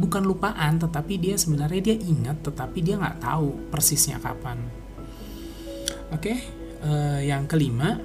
Bukan 0.00 0.24
lupaan 0.24 0.80
tetapi 0.80 1.20
dia 1.20 1.36
sebenarnya 1.36 1.92
dia 1.92 1.96
ingat 2.00 2.40
tetapi 2.40 2.80
dia 2.80 2.96
nggak 2.96 3.20
tahu 3.20 3.68
persisnya 3.68 4.16
kapan. 4.24 4.64
Oke 6.10 6.32
okay, 6.32 6.38
uh, 6.80 7.20
eh, 7.20 7.28
yang 7.28 7.44
kelima 7.44 8.00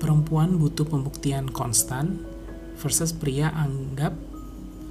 perempuan 0.00 0.56
butuh 0.56 0.88
pembuktian 0.88 1.52
konstan 1.52 2.24
versus 2.80 3.12
pria 3.12 3.52
anggap 3.52 4.16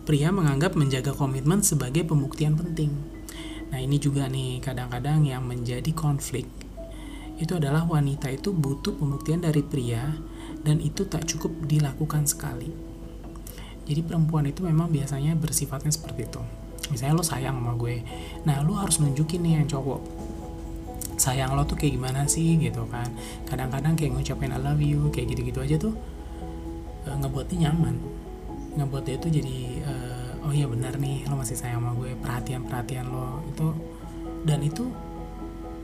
pria 0.06 0.30
menganggap 0.30 0.78
menjaga 0.78 1.18
komitmen 1.18 1.66
sebagai 1.66 2.06
pembuktian 2.06 2.54
penting 2.54 3.19
nah 3.70 3.78
ini 3.78 4.02
juga 4.02 4.26
nih 4.26 4.62
kadang-kadang 4.62 5.26
yang 5.26 5.46
menjadi 5.46 5.94
konflik 5.94 6.50
itu 7.40 7.56
adalah 7.56 7.88
wanita 7.88 8.28
itu 8.28 8.52
butuh 8.52 9.00
pembuktian 9.00 9.40
dari 9.40 9.64
pria 9.64 10.20
dan 10.60 10.84
itu 10.84 11.08
tak 11.08 11.24
cukup 11.24 11.56
dilakukan 11.64 12.28
sekali. 12.28 12.68
Jadi 13.88 14.06
perempuan 14.06 14.46
itu 14.46 14.62
memang 14.62 14.92
biasanya 14.92 15.34
bersifatnya 15.40 15.90
seperti 15.90 16.28
itu. 16.28 16.42
Misalnya 16.92 17.16
lo 17.16 17.24
sayang 17.24 17.56
sama 17.58 17.74
gue 17.80 18.04
nah 18.44 18.60
lo 18.60 18.76
harus 18.76 19.00
nunjukin 19.00 19.40
nih 19.46 19.62
yang 19.62 19.68
cowok 19.72 20.02
sayang 21.20 21.52
lo 21.52 21.68
tuh 21.68 21.76
kayak 21.76 22.00
gimana 22.00 22.28
sih? 22.28 22.60
Gitu 22.60 22.84
kan. 22.88 23.08
Kadang-kadang 23.48 23.96
kayak 23.96 24.16
ngucapin 24.16 24.56
I 24.56 24.60
love 24.60 24.84
you 24.84 25.12
kayak 25.12 25.36
gitu-gitu 25.36 25.60
aja 25.60 25.76
tuh 25.80 25.94
e, 27.04 27.10
ngebuat 27.12 27.46
dia 27.52 27.70
nyaman. 27.70 27.96
Ngebuat 28.80 29.04
dia 29.04 29.16
tuh 29.20 29.32
jadi 29.32 29.58
e, 29.84 29.94
oh 30.50 30.54
iya 30.58 30.66
benar 30.66 30.98
nih 30.98 31.30
lo 31.30 31.38
masih 31.38 31.54
sayang 31.54 31.86
sama 31.86 31.94
gue 31.94 32.18
perhatian-perhatian 32.18 33.06
lo. 33.06 33.46
Itu 33.54 33.70
dan 34.42 34.66
itu 34.66 34.90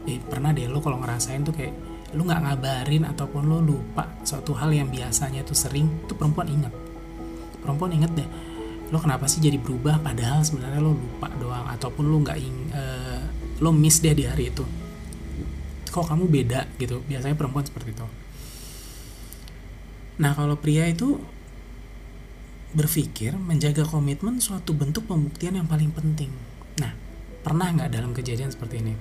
eh 0.09 0.17
pernah 0.17 0.49
deh 0.49 0.65
lo 0.65 0.81
kalau 0.81 0.97
ngerasain 0.97 1.45
tuh 1.45 1.53
kayak 1.53 1.73
lo 2.17 2.25
nggak 2.25 2.41
ngabarin 2.41 3.05
ataupun 3.05 3.45
lo 3.45 3.61
lupa 3.61 4.09
suatu 4.25 4.57
hal 4.57 4.73
yang 4.73 4.89
biasanya 4.89 5.45
tuh 5.45 5.53
sering 5.53 6.09
tuh 6.09 6.17
perempuan 6.17 6.49
ingat. 6.49 6.73
Perempuan 7.61 7.93
inget 7.93 8.09
deh 8.17 8.29
lo 8.89 8.97
kenapa 8.97 9.29
sih 9.29 9.37
jadi 9.37 9.61
berubah 9.61 10.01
padahal 10.01 10.41
sebenarnya 10.41 10.81
lo 10.81 10.97
lupa 10.97 11.29
doang 11.37 11.69
ataupun 11.69 12.05
lo 12.09 12.17
nggak 12.25 12.37
ing 12.41 12.57
uh, 12.73 13.21
lo 13.61 13.69
miss 13.69 14.01
deh 14.01 14.17
di 14.17 14.25
hari 14.25 14.49
itu? 14.49 14.65
Kok 15.93 16.09
kamu 16.09 16.25
beda 16.25 16.65
gitu? 16.81 17.05
Biasanya 17.05 17.37
perempuan 17.37 17.69
seperti 17.69 17.93
itu. 17.93 18.05
Nah 20.17 20.33
kalau 20.33 20.57
pria 20.57 20.89
itu 20.89 21.21
berpikir 22.75 23.33
menjaga 23.39 23.87
komitmen 23.87 24.43
suatu 24.43 24.75
bentuk 24.75 25.07
pembuktian 25.07 25.55
yang 25.55 25.65
paling 25.65 25.89
penting. 25.95 26.29
Nah 26.77 26.91
pernah 27.41 27.71
nggak 27.71 27.89
dalam 27.89 28.11
kejadian 28.11 28.51
seperti 28.51 28.83
ini? 28.83 28.93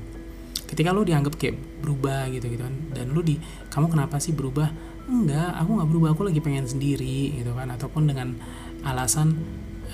Ketika 0.64 0.94
lo 0.94 1.02
dianggap 1.04 1.36
kayak 1.36 1.82
berubah 1.82 2.30
gitu 2.32 2.48
gitu 2.48 2.62
kan 2.62 2.74
dan 2.94 3.12
lo 3.12 3.20
di 3.20 3.36
kamu 3.68 3.90
kenapa 3.90 4.22
sih 4.22 4.32
berubah? 4.32 4.70
Enggak 5.10 5.58
aku 5.60 5.70
nggak 5.76 5.88
berubah 5.90 6.08
aku 6.14 6.22
lagi 6.30 6.40
pengen 6.40 6.64
sendiri 6.64 7.34
gitu 7.34 7.52
kan. 7.52 7.68
Ataupun 7.68 8.06
dengan 8.08 8.38
alasan 8.86 9.36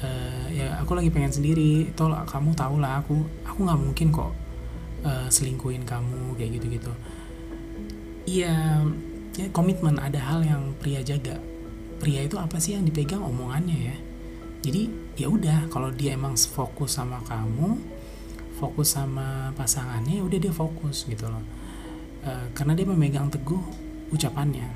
uh, 0.03 0.47
ya 0.51 0.77
aku 0.81 0.97
lagi 0.97 1.11
pengen 1.13 1.33
sendiri 1.33 1.91
tol 1.95 2.13
kamu 2.13 2.55
tau 2.57 2.77
lah 2.81 3.01
aku 3.01 3.23
aku 3.45 3.59
nggak 3.67 3.81
mungkin 3.81 4.07
kok 4.11 4.33
uh, 5.05 5.29
selingkuhin 5.29 5.85
kamu 5.85 6.35
kayak 6.37 6.61
gitu 6.61 6.67
gitu 6.81 6.93
iya 8.29 8.83
ya 9.37 9.47
komitmen 9.55 9.97
ada 10.01 10.19
hal 10.19 10.45
yang 10.45 10.75
pria 10.79 11.01
jaga 11.01 11.39
pria 12.01 12.25
itu 12.25 12.41
apa 12.41 12.57
sih 12.57 12.75
yang 12.75 12.89
dipegang 12.89 13.21
omongannya 13.21 13.79
ya? 13.93 13.97
Jadi 14.65 14.83
ya 15.21 15.29
udah 15.29 15.69
kalau 15.69 15.93
dia 15.93 16.17
emang 16.17 16.33
fokus 16.37 16.97
sama 16.97 17.21
kamu 17.29 17.77
fokus 18.61 18.93
sama 18.93 19.53
pasangannya 19.57 20.21
ya 20.21 20.25
udah 20.25 20.39
dia 20.41 20.53
fokus 20.53 21.09
gitu 21.09 21.29
loh. 21.29 21.45
Uh, 22.21 22.49
karena 22.53 22.77
dia 22.77 22.85
memegang 22.85 23.33
teguh 23.33 23.61
ucapannya. 24.13 24.69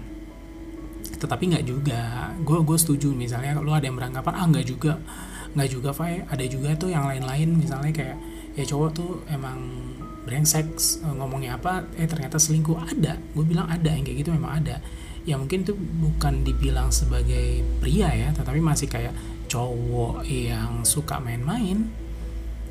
Tetapi 1.21 1.45
nggak 1.53 1.65
juga. 1.69 2.33
Gue 2.41 2.65
gue 2.65 2.79
setuju 2.81 3.13
misalnya 3.13 3.61
lo 3.61 3.77
ada 3.77 3.85
yang 3.85 4.01
beranggapan 4.01 4.35
ah 4.37 4.47
nggak 4.49 4.67
juga 4.69 4.97
nggak 5.53 5.69
juga 5.69 5.91
Fai. 5.93 6.25
Ada 6.25 6.45
juga 6.49 6.73
tuh 6.77 6.89
yang 6.93 7.05
lain-lain 7.05 7.61
misalnya 7.61 7.93
kayak 7.93 8.17
ya 8.57 8.65
cowok 8.65 8.91
tuh 8.97 9.11
emang 9.29 9.61
brengsek 10.25 10.65
ngomongnya 11.05 11.61
apa 11.61 11.85
eh 12.01 12.09
ternyata 12.09 12.41
selingkuh. 12.41 12.81
Ada. 12.81 13.21
Gue 13.37 13.45
bilang 13.45 13.69
ada 13.69 13.93
yang 13.93 14.05
kayak 14.09 14.25
gitu 14.25 14.33
memang 14.33 14.65
ada 14.65 14.81
ya 15.25 15.41
mungkin 15.41 15.65
itu 15.65 15.73
bukan 15.77 16.45
dibilang 16.45 16.93
sebagai 16.93 17.65
pria 17.81 18.13
ya 18.13 18.29
tetapi 18.37 18.61
masih 18.61 18.89
kayak 18.89 19.17
cowok 19.49 20.25
yang 20.29 20.85
suka 20.85 21.21
main-main 21.21 21.89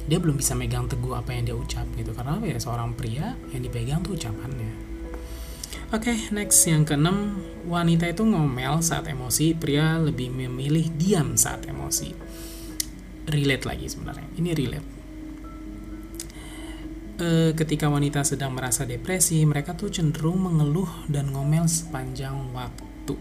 dia 0.06 0.20
belum 0.20 0.38
bisa 0.38 0.54
megang 0.54 0.86
teguh 0.86 1.16
apa 1.16 1.34
yang 1.34 1.44
dia 1.50 1.56
ucap 1.58 1.88
gitu 1.98 2.12
karena 2.14 2.38
ya 2.44 2.58
seorang 2.62 2.94
pria 2.94 3.34
yang 3.52 3.62
dipegang 3.66 4.02
tuh 4.06 4.16
ucapannya 4.18 4.94
Oke, 5.94 6.10
okay, 6.10 6.18
next 6.34 6.66
yang 6.66 6.90
keenam, 6.90 7.38
wanita 7.70 8.10
itu 8.10 8.26
ngomel 8.26 8.82
saat 8.82 9.06
emosi, 9.06 9.54
pria 9.54 10.02
lebih 10.02 10.34
memilih 10.34 10.90
diam 10.98 11.38
saat 11.38 11.70
emosi. 11.70 12.18
Relate 13.30 13.62
lagi 13.70 13.86
sebenarnya, 13.94 14.26
ini 14.42 14.58
relate. 14.58 15.03
Eh, 17.20 17.52
ketika 17.54 17.90
wanita 17.90 18.26
sedang 18.26 18.56
merasa 18.58 18.88
depresi, 18.88 19.44
mereka 19.46 19.78
tuh 19.78 19.94
cenderung 19.94 20.42
mengeluh 20.42 20.90
dan 21.10 21.30
ngomel 21.30 21.70
sepanjang 21.70 22.54
waktu. 22.56 23.16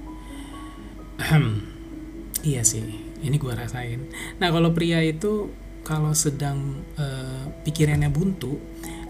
iya 2.50 2.62
sih, 2.64 2.82
ini 3.20 3.37
gue 3.37 3.52
rasain. 3.52 4.08
Nah 4.40 4.49
kalau 4.49 4.72
pria 4.72 5.04
itu 5.04 5.52
kalau 5.82 6.14
sedang 6.16 6.80
eh, 6.96 7.44
pikirannya 7.66 8.08
buntu, 8.08 8.56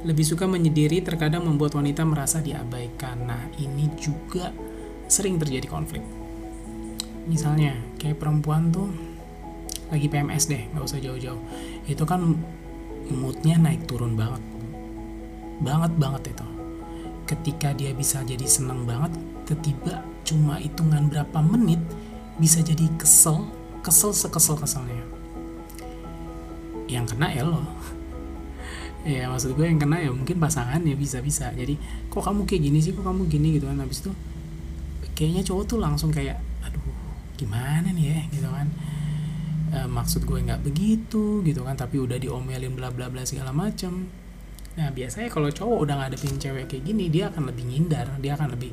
lebih 0.03 0.27
suka 0.27 0.51
menyendiri 0.51 1.05
terkadang 1.05 1.47
membuat 1.47 1.79
wanita 1.79 2.03
merasa 2.03 2.43
diabaikan. 2.43 3.23
Nah 3.23 3.43
ini 3.62 3.87
juga 4.01 4.51
sering 5.07 5.39
terjadi 5.39 5.69
konflik. 5.71 6.03
Misalnya 7.23 7.79
kayak 8.03 8.19
perempuan 8.19 8.75
tuh 8.75 8.91
lagi 9.95 10.09
PMS 10.09 10.51
deh, 10.51 10.62
nggak 10.75 10.85
usah 10.89 10.99
jauh-jauh. 10.99 11.43
Itu 11.87 12.03
kan 12.03 12.35
moodnya 13.12 13.61
naik 13.61 13.87
turun 13.87 14.17
banget 14.19 14.52
banget 15.62 15.92
banget 15.97 16.35
itu. 16.35 16.47
Ketika 17.25 17.73
dia 17.73 17.95
bisa 17.97 18.21
jadi 18.26 18.45
seneng 18.45 18.85
banget 18.85 19.14
tiba 19.61 20.00
cuma 20.25 20.57
hitungan 20.57 21.12
berapa 21.12 21.38
menit 21.45 21.81
bisa 22.40 22.64
jadi 22.64 22.88
kesel 22.97 23.45
kesel 23.85 24.14
sekesel 24.14 24.57
keselnya. 24.57 25.04
Yang 26.88 27.16
kena 27.16 27.28
ya 27.33 27.45
lo. 27.45 27.61
Ya 29.02 29.26
maksud 29.26 29.59
gue 29.59 29.66
yang 29.66 29.83
kena 29.83 29.99
ya 29.99 30.14
mungkin 30.14 30.38
pasangan 30.38 30.78
ya 30.87 30.95
bisa 30.95 31.19
bisa 31.19 31.50
jadi 31.59 31.75
kok 32.07 32.23
kamu 32.23 32.47
kayak 32.47 32.71
gini 32.71 32.78
sih? 32.78 32.95
Kok 32.95 33.02
kamu 33.02 33.26
gini? 33.26 33.59
Gitu 33.59 33.66
kan. 33.66 33.83
Habis 33.83 33.99
itu 34.07 34.14
kayaknya 35.19 35.42
cowok 35.42 35.64
tuh 35.66 35.78
langsung 35.83 36.14
kayak 36.14 36.38
aduh 36.62 36.78
gimana 37.35 37.90
nih 37.90 38.14
ya? 38.14 38.21
Gitu 38.31 38.47
kan. 38.47 38.71
E, 39.75 39.78
maksud 39.90 40.23
gue 40.23 40.38
nggak 40.47 40.62
begitu 40.62 41.42
gitu 41.42 41.66
kan. 41.66 41.75
Tapi 41.75 41.99
udah 41.99 42.14
diomelin 42.14 42.78
bla 42.78 42.95
bla 42.95 43.11
bla 43.11 43.26
segala 43.26 43.50
macem 43.50 44.07
Nah 44.73 44.88
biasanya 44.88 45.29
kalau 45.29 45.52
cowok 45.52 45.79
udah 45.85 45.95
ngadepin 46.00 46.41
cewek 46.41 46.64
kayak 46.69 46.85
gini 46.85 47.12
dia 47.12 47.29
akan 47.29 47.52
lebih 47.52 47.64
ngindar, 47.69 48.09
dia 48.23 48.33
akan 48.37 48.57
lebih 48.57 48.73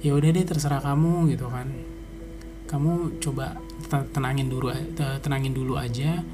ya 0.00 0.12
udah 0.16 0.28
deh 0.32 0.44
terserah 0.44 0.80
kamu 0.80 1.32
gitu 1.36 1.46
kan. 1.52 1.68
Kamu 2.64 3.20
coba 3.20 3.60
tenangin 4.12 4.48
dulu 4.48 4.72
tenangin 5.20 5.52
dulu 5.52 5.76
aja. 5.76 6.24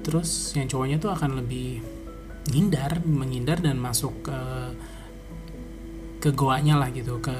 Terus 0.00 0.54
yang 0.56 0.70
cowoknya 0.70 0.96
tuh 1.02 1.12
akan 1.12 1.44
lebih 1.44 1.82
ngindar, 2.46 3.02
menghindar 3.04 3.58
dan 3.60 3.76
masuk 3.76 4.22
ke 4.24 4.40
ke 6.22 6.30
goanya 6.32 6.80
lah 6.80 6.88
gitu, 6.94 7.20
ke 7.20 7.36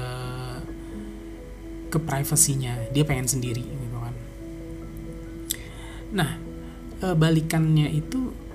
ke 1.89 1.97
privasinya. 1.97 2.75
Dia 2.93 3.07
pengen 3.07 3.25
sendiri 3.25 3.63
gitu 3.63 3.97
kan. 3.97 4.15
Nah, 6.13 6.29
e, 7.01 7.07
balikannya 7.15 7.87
itu 7.91 8.46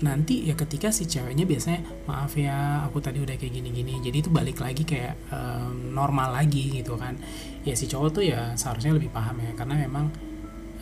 nanti 0.00 0.48
ya 0.48 0.56
ketika 0.56 0.88
si 0.88 1.04
ceweknya 1.04 1.44
biasanya 1.44 1.84
maaf 2.08 2.32
ya 2.32 2.84
aku 2.88 3.04
tadi 3.04 3.20
udah 3.20 3.36
kayak 3.36 3.52
gini-gini. 3.52 4.00
Jadi 4.00 4.16
itu 4.24 4.30
balik 4.32 4.60
lagi 4.64 4.88
kayak 4.88 5.16
um, 5.28 5.92
normal 5.92 6.32
lagi 6.32 6.80
gitu 6.80 6.96
kan. 6.96 7.20
Ya 7.64 7.76
si 7.76 7.84
cowok 7.84 8.08
tuh 8.20 8.24
ya 8.24 8.56
seharusnya 8.56 8.96
lebih 8.96 9.12
paham 9.12 9.36
ya 9.44 9.52
karena 9.52 9.76
memang 9.76 10.08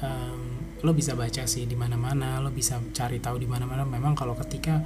um, 0.02 0.40
lo 0.86 0.94
bisa 0.94 1.18
baca 1.18 1.42
sih 1.50 1.66
di 1.66 1.74
mana-mana 1.74 2.38
lo 2.38 2.54
bisa 2.54 2.78
cari 2.94 3.18
tahu 3.18 3.42
di 3.42 3.48
mana-mana. 3.50 3.82
Memang 3.82 4.14
kalau 4.14 4.38
ketika 4.38 4.78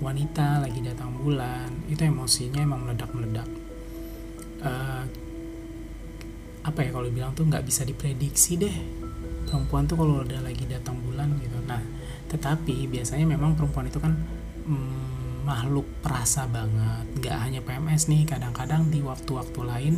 wanita 0.00 0.60
lagi 0.64 0.80
datang 0.84 1.16
bulan 1.16 1.88
itu 1.88 2.04
emosinya 2.04 2.60
emang 2.60 2.84
meledak-meledak. 2.84 3.48
Uh, 4.60 5.04
apa 6.60 6.84
ya 6.84 6.92
kalau 6.92 7.08
bilang 7.08 7.32
tuh 7.32 7.48
nggak 7.48 7.64
bisa 7.64 7.88
diprediksi 7.88 8.60
deh 8.60 8.76
perempuan 9.48 9.88
tuh 9.88 9.96
kalau 9.96 10.20
udah 10.20 10.44
lagi 10.44 10.68
datang 10.68 11.00
bulan 11.00 11.32
gitu. 11.40 11.56
Nah 11.64 11.80
tetapi 12.30 12.86
biasanya 12.86 13.26
memang 13.26 13.58
perempuan 13.58 13.90
itu 13.90 13.98
kan 13.98 14.14
hmm, 14.14 15.42
makhluk 15.42 15.86
perasa 15.98 16.46
banget. 16.46 17.10
Nggak 17.18 17.36
hanya 17.42 17.60
PMS 17.66 18.06
nih 18.06 18.22
kadang-kadang 18.22 18.86
di 18.86 19.02
waktu-waktu 19.02 19.60
lain 19.66 19.94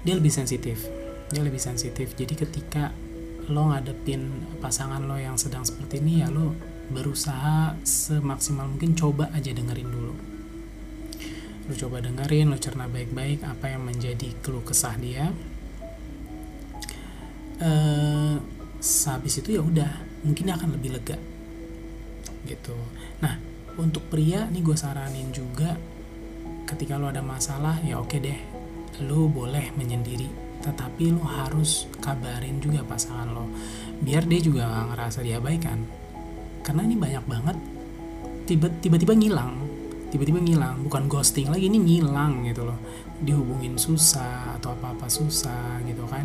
dia 0.00 0.16
lebih 0.16 0.32
sensitif. 0.32 0.88
Dia 1.28 1.44
lebih 1.44 1.60
sensitif. 1.60 2.16
Jadi 2.16 2.32
ketika 2.32 2.96
lo 3.52 3.68
ngadepin 3.68 4.56
pasangan 4.64 5.04
lo 5.04 5.20
yang 5.20 5.36
sedang 5.36 5.68
seperti 5.68 6.00
ini 6.00 6.24
ya 6.24 6.32
lo 6.32 6.56
berusaha 6.88 7.76
semaksimal 7.84 8.64
mungkin 8.64 8.96
coba 8.96 9.28
aja 9.36 9.52
dengerin 9.52 9.88
dulu. 9.92 10.14
Lo 11.68 11.72
coba 11.76 12.00
dengerin 12.00 12.48
lo 12.48 12.56
cerna 12.56 12.88
baik-baik 12.88 13.44
apa 13.44 13.68
yang 13.68 13.84
menjadi 13.84 14.32
keluh 14.40 14.64
kesah 14.64 14.96
dia. 14.96 15.28
Eh 17.60 18.36
habis 18.84 19.40
itu 19.40 19.56
ya 19.56 19.64
udah 19.64 19.88
mungkin 20.28 20.52
akan 20.52 20.76
lebih 20.76 20.92
lega 20.92 21.16
gitu. 22.46 22.76
Nah 23.20 23.54
untuk 23.74 24.06
pria 24.06 24.46
nih 24.46 24.62
gue 24.62 24.76
saranin 24.78 25.34
juga 25.34 25.74
ketika 26.64 26.94
lo 26.94 27.10
ada 27.10 27.20
masalah 27.20 27.82
ya 27.82 27.98
oke 27.98 28.16
deh 28.22 28.38
lo 29.02 29.26
boleh 29.26 29.74
menyendiri. 29.74 30.30
Tetapi 30.62 31.12
lo 31.12 31.26
harus 31.26 31.90
kabarin 32.00 32.62
juga 32.62 32.86
pasangan 32.86 33.28
lo 33.34 33.50
biar 34.00 34.24
dia 34.24 34.40
juga 34.40 34.70
gak 34.70 34.86
ngerasa 34.94 35.18
diabaikan. 35.26 35.78
Karena 36.64 36.82
ini 36.86 36.96
banyak 36.96 37.24
banget 37.26 37.56
tiba-tiba 38.80 39.12
ngilang. 39.12 39.54
Tiba-tiba 40.14 40.38
ngilang 40.38 40.86
bukan 40.86 41.10
ghosting 41.10 41.50
lagi 41.50 41.66
ini 41.66 41.82
ngilang 41.82 42.46
gitu 42.46 42.62
loh. 42.64 42.78
Dihubungin 43.18 43.74
susah 43.74 44.54
atau 44.62 44.72
apa-apa 44.72 45.10
susah 45.10 45.82
gitu 45.82 46.06
kan. 46.06 46.24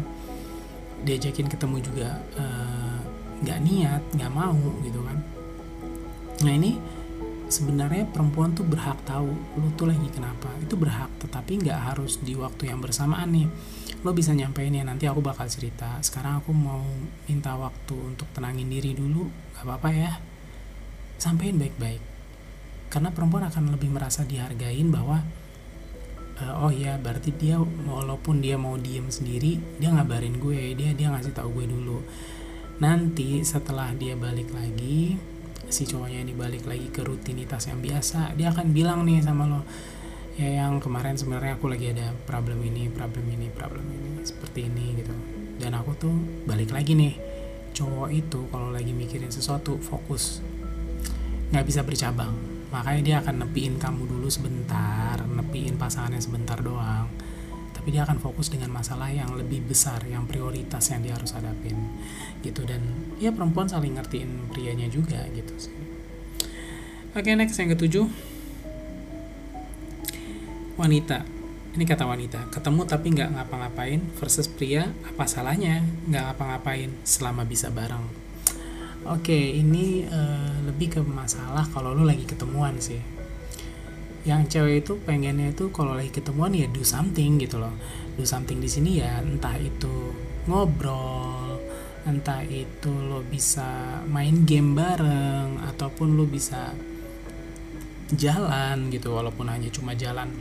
Diajakin 1.02 1.50
ketemu 1.50 1.82
juga 1.82 2.10
eh, 2.38 2.98
nggak 3.44 3.60
uh, 3.60 3.64
niat 3.66 4.04
nggak 4.14 4.32
mau 4.36 4.60
gitu 4.84 5.00
kan 5.02 5.18
nah 6.40 6.54
ini 6.56 6.80
sebenarnya 7.50 8.06
perempuan 8.06 8.54
tuh 8.54 8.62
berhak 8.64 9.02
tahu 9.04 9.34
lu 9.58 9.70
tuh 9.74 9.90
lagi 9.90 10.08
kenapa. 10.14 10.54
Itu 10.62 10.78
berhak 10.78 11.10
tetapi 11.20 11.66
nggak 11.66 11.80
harus 11.92 12.22
di 12.22 12.38
waktu 12.38 12.70
yang 12.70 12.80
bersamaan 12.80 13.34
nih. 13.34 13.50
Lo 14.06 14.16
bisa 14.16 14.32
nyampein 14.32 14.72
ya 14.72 14.86
nanti 14.86 15.10
aku 15.10 15.20
bakal 15.20 15.50
cerita. 15.50 15.98
Sekarang 16.00 16.40
aku 16.40 16.54
mau 16.54 16.86
minta 17.28 17.58
waktu 17.58 17.98
untuk 17.98 18.30
tenangin 18.32 18.70
diri 18.70 18.96
dulu 18.96 19.28
gak 19.58 19.66
apa-apa 19.66 19.90
ya. 19.92 20.12
Sampein 21.20 21.60
baik-baik. 21.60 22.00
Karena 22.88 23.12
perempuan 23.12 23.44
akan 23.50 23.76
lebih 23.76 23.92
merasa 23.92 24.24
dihargain 24.24 24.88
bahwa 24.88 25.20
uh, 26.40 26.64
oh 26.64 26.72
ya 26.72 26.96
berarti 26.96 27.36
dia 27.36 27.60
walaupun 27.60 28.40
dia 28.40 28.56
mau 28.56 28.80
diem 28.80 29.12
sendiri 29.12 29.60
dia 29.78 29.92
ngabarin 29.92 30.40
gue 30.40 30.74
dia 30.80 30.96
dia 30.96 31.12
ngasih 31.12 31.34
tahu 31.36 31.60
gue 31.60 31.66
dulu. 31.68 32.00
Nanti 32.80 33.44
setelah 33.44 33.92
dia 33.92 34.16
balik 34.16 34.56
lagi 34.56 35.20
si 35.70 35.86
cowoknya 35.86 36.26
ini 36.26 36.34
balik 36.34 36.66
lagi 36.66 36.90
ke 36.90 37.06
rutinitas 37.06 37.70
yang 37.70 37.80
biasa 37.80 38.34
dia 38.34 38.50
akan 38.50 38.74
bilang 38.74 39.06
nih 39.06 39.22
sama 39.22 39.46
lo 39.46 39.62
ya 40.40 40.64
yang 40.64 40.80
kemarin 40.80 41.20
sebenarnya 41.20 41.60
aku 41.60 41.68
lagi 41.68 41.92
ada 41.92 42.16
problem 42.24 42.64
ini 42.64 42.88
problem 42.90 43.28
ini 43.28 43.52
problem 43.52 43.84
ini 43.84 44.24
seperti 44.24 44.72
ini 44.72 45.04
gitu. 45.04 45.12
Dan 45.60 45.76
aku 45.76 45.92
tuh 46.00 46.16
balik 46.48 46.72
lagi 46.72 46.96
nih 46.96 47.14
cowok 47.76 48.10
itu 48.16 48.48
kalau 48.48 48.72
lagi 48.72 48.96
mikirin 48.96 49.28
sesuatu 49.28 49.76
fokus. 49.84 50.40
Nggak 51.52 51.66
bisa 51.68 51.82
bercabang. 51.84 52.32
Makanya 52.72 53.02
dia 53.04 53.16
akan 53.20 53.44
nepiin 53.44 53.76
kamu 53.84 54.08
dulu 54.08 54.32
sebentar 54.32 55.20
nepiin 55.28 55.76
pasangannya 55.76 56.24
sebentar 56.24 56.56
doang 56.64 57.10
tapi 57.90 57.98
dia 57.98 58.06
akan 58.06 58.22
fokus 58.22 58.54
dengan 58.54 58.70
masalah 58.70 59.10
yang 59.10 59.34
lebih 59.34 59.66
besar 59.66 60.06
yang 60.06 60.30
prioritas 60.30 60.94
yang 60.94 61.02
dia 61.02 61.18
harus 61.18 61.34
hadapin 61.34 61.74
gitu. 62.46 62.62
Dan 62.62 62.86
ya 63.18 63.34
perempuan 63.34 63.66
saling 63.66 63.98
ngertiin 63.98 64.54
prianya 64.54 64.86
juga 64.94 65.26
gitu 65.34 65.58
sih. 65.58 65.74
Oke 67.18 67.26
okay, 67.26 67.34
next 67.34 67.58
yang 67.58 67.74
ketujuh. 67.74 68.06
Wanita. 70.78 71.26
Ini 71.74 71.82
kata 71.90 72.06
wanita 72.06 72.54
ketemu 72.54 72.86
tapi 72.86 73.10
nggak 73.10 73.30
ngapa-ngapain 73.42 74.06
versus 74.22 74.46
pria 74.46 74.94
apa 75.10 75.26
salahnya 75.26 75.82
nggak 76.06 76.30
ngapa-ngapain 76.30 76.94
selama 77.02 77.42
bisa 77.42 77.74
bareng? 77.74 78.06
Oke 79.10 79.34
okay, 79.34 79.58
ini 79.58 80.06
uh, 80.06 80.62
lebih 80.62 80.94
ke 80.94 81.02
masalah 81.02 81.66
kalau 81.74 81.98
lu 81.98 82.06
lagi 82.06 82.30
ketemuan 82.30 82.78
sih 82.78 83.02
yang 84.28 84.48
cewek 84.48 84.84
itu 84.84 85.00
pengennya 85.04 85.56
itu 85.56 85.72
kalau 85.72 85.96
lagi 85.96 86.12
ketemuan 86.12 86.52
ya 86.52 86.68
do 86.68 86.84
something 86.84 87.40
gitu 87.40 87.60
loh. 87.60 87.72
Do 88.20 88.24
something 88.28 88.60
di 88.60 88.68
sini 88.68 89.00
ya 89.00 89.24
entah 89.24 89.56
itu 89.56 90.12
ngobrol 90.50 91.62
entah 92.08 92.42
itu 92.48 92.90
lo 92.90 93.22
bisa 93.22 94.02
main 94.08 94.48
game 94.48 94.74
bareng 94.74 95.62
ataupun 95.68 96.16
lo 96.16 96.26
bisa 96.26 96.74
jalan 98.16 98.90
gitu 98.90 99.14
walaupun 99.14 99.52
hanya 99.52 99.70
cuma 99.70 99.94
jalan 99.94 100.32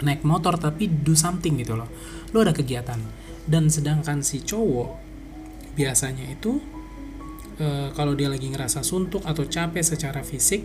naik 0.00 0.24
motor 0.24 0.56
tapi 0.56 0.88
do 0.88 1.12
something 1.12 1.60
gitu 1.60 1.76
loh. 1.76 1.88
Lo 2.32 2.40
ada 2.42 2.56
kegiatan. 2.56 2.98
Dan 3.44 3.68
sedangkan 3.68 4.24
si 4.24 4.44
cowok 4.44 4.90
biasanya 5.76 6.28
itu 6.28 6.60
e, 7.56 7.92
kalau 7.94 8.16
dia 8.16 8.28
lagi 8.28 8.48
ngerasa 8.48 8.84
suntuk 8.84 9.24
atau 9.24 9.46
capek 9.46 9.84
secara 9.84 10.20
fisik 10.24 10.64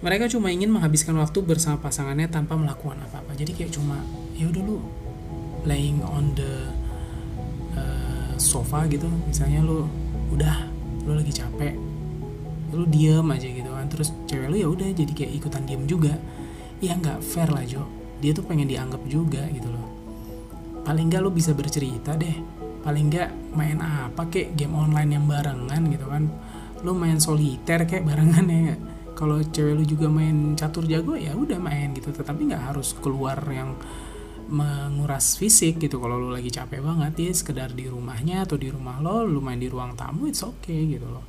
mereka 0.00 0.32
cuma 0.32 0.48
ingin 0.48 0.72
menghabiskan 0.72 1.12
waktu 1.20 1.44
bersama 1.44 1.76
pasangannya 1.76 2.24
tanpa 2.32 2.56
melakukan 2.56 2.96
apa-apa. 3.04 3.36
Jadi 3.36 3.52
kayak 3.52 3.76
cuma 3.76 4.00
ya 4.32 4.48
udah 4.48 4.62
lu 4.64 4.80
laying 5.68 6.00
on 6.00 6.32
the 6.32 6.72
uh, 7.76 8.32
sofa 8.40 8.88
gitu 8.88 9.04
misalnya 9.28 9.60
lu 9.60 9.84
udah 10.32 10.64
lu 11.04 11.20
lagi 11.20 11.36
capek 11.36 11.76
lu 12.72 12.88
diem 12.88 13.26
aja 13.28 13.44
gitu 13.44 13.68
kan. 13.68 13.86
Terus 13.92 14.08
cewek 14.24 14.48
lu 14.48 14.56
ya 14.56 14.68
udah 14.72 14.88
jadi 14.88 15.12
kayak 15.12 15.32
ikutan 15.36 15.68
diem 15.68 15.84
juga. 15.84 16.16
Ya 16.80 16.96
nggak 16.96 17.20
fair 17.20 17.52
lah 17.52 17.64
Jo. 17.68 17.84
Dia 18.24 18.32
tuh 18.32 18.48
pengen 18.48 18.72
dianggap 18.72 19.04
juga 19.04 19.44
gitu 19.52 19.68
loh. 19.68 19.84
Paling 20.80 21.12
nggak 21.12 21.20
lu 21.20 21.28
bisa 21.28 21.52
bercerita 21.52 22.16
deh. 22.16 22.40
Paling 22.80 23.12
nggak 23.12 23.52
main 23.52 23.76
apa 23.84 24.32
kayak 24.32 24.56
game 24.56 24.72
online 24.72 25.12
yang 25.12 25.28
barengan 25.28 25.82
gitu 25.92 26.08
kan. 26.08 26.24
Lu 26.80 26.96
main 26.96 27.20
soliter 27.20 27.84
kayak 27.84 28.08
barengan 28.08 28.48
ya 28.48 28.80
kalau 29.20 29.36
cewek 29.44 29.76
lu 29.76 29.84
juga 29.84 30.08
main 30.08 30.56
catur 30.56 30.88
jago 30.88 31.12
ya 31.12 31.36
udah 31.36 31.60
main 31.60 31.92
gitu. 31.92 32.08
Tetapi 32.08 32.48
nggak 32.48 32.72
harus 32.72 32.96
keluar 32.96 33.36
yang 33.52 33.76
menguras 34.48 35.36
fisik 35.36 35.76
gitu. 35.76 36.00
Kalau 36.00 36.16
lu 36.16 36.32
lagi 36.32 36.48
capek 36.48 36.80
banget 36.80 37.12
ya 37.20 37.32
sekedar 37.36 37.68
di 37.76 37.84
rumahnya 37.84 38.48
atau 38.48 38.56
di 38.56 38.72
rumah 38.72 38.96
lo 39.04 39.28
lu 39.28 39.44
main 39.44 39.60
di 39.60 39.68
ruang 39.68 39.92
tamu 39.92 40.24
it's 40.24 40.40
okay 40.40 40.88
gitu 40.88 41.04
loh. 41.04 41.22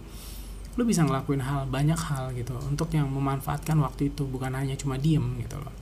Lu 0.80 0.88
bisa 0.88 1.04
ngelakuin 1.04 1.44
hal 1.44 1.68
banyak 1.68 2.00
hal 2.00 2.32
gitu 2.32 2.56
untuk 2.64 2.88
yang 2.96 3.12
memanfaatkan 3.12 3.76
waktu 3.84 4.16
itu. 4.16 4.24
Bukan 4.24 4.56
hanya 4.56 4.80
cuma 4.80 4.96
diem 4.96 5.36
gitu 5.44 5.60
loh. 5.60 5.76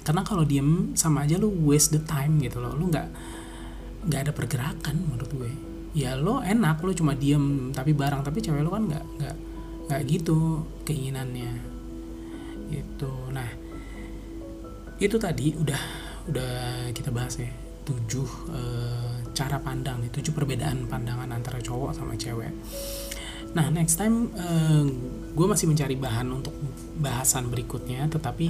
Karena 0.00 0.24
kalau 0.24 0.48
diem 0.48 0.96
sama 0.96 1.28
aja 1.28 1.36
lu 1.36 1.52
waste 1.68 2.00
the 2.00 2.00
time 2.00 2.40
gitu 2.40 2.64
loh. 2.64 2.72
Lu 2.72 2.88
nggak 2.88 3.08
nggak 4.08 4.20
ada 4.24 4.32
pergerakan 4.32 4.96
menurut 5.04 5.28
gue. 5.36 5.52
Ya 5.94 6.16
lo 6.16 6.40
enak 6.40 6.80
lo 6.80 6.96
cuma 6.96 7.12
diem 7.12 7.70
tapi 7.70 7.92
barang 7.92 8.24
tapi 8.24 8.40
cewek 8.40 8.64
lo 8.64 8.72
kan 8.72 8.88
nggak 8.90 9.04
nggak 9.20 9.36
nggak 9.88 10.02
gitu 10.08 10.64
keinginannya. 10.88 11.52
Itu 12.72 13.12
nah 13.32 13.48
itu 15.02 15.16
tadi 15.20 15.52
udah 15.52 15.82
udah 16.30 16.52
kita 16.96 17.12
bahas 17.12 17.36
ya 17.36 17.50
tujuh 17.84 18.28
e, 18.48 18.60
cara 19.36 19.60
pandang 19.60 20.00
nih 20.00 20.08
tujuh 20.08 20.32
perbedaan 20.32 20.88
pandangan 20.88 21.28
antara 21.28 21.60
cowok 21.60 21.92
sama 21.92 22.16
cewek. 22.16 22.48
Nah 23.52 23.68
next 23.68 24.00
time 24.00 24.32
e, 24.32 24.48
gue 25.36 25.46
masih 25.46 25.68
mencari 25.68 25.96
bahan 26.00 26.32
untuk 26.32 26.56
bahasan 26.96 27.52
berikutnya 27.52 28.08
tetapi 28.08 28.46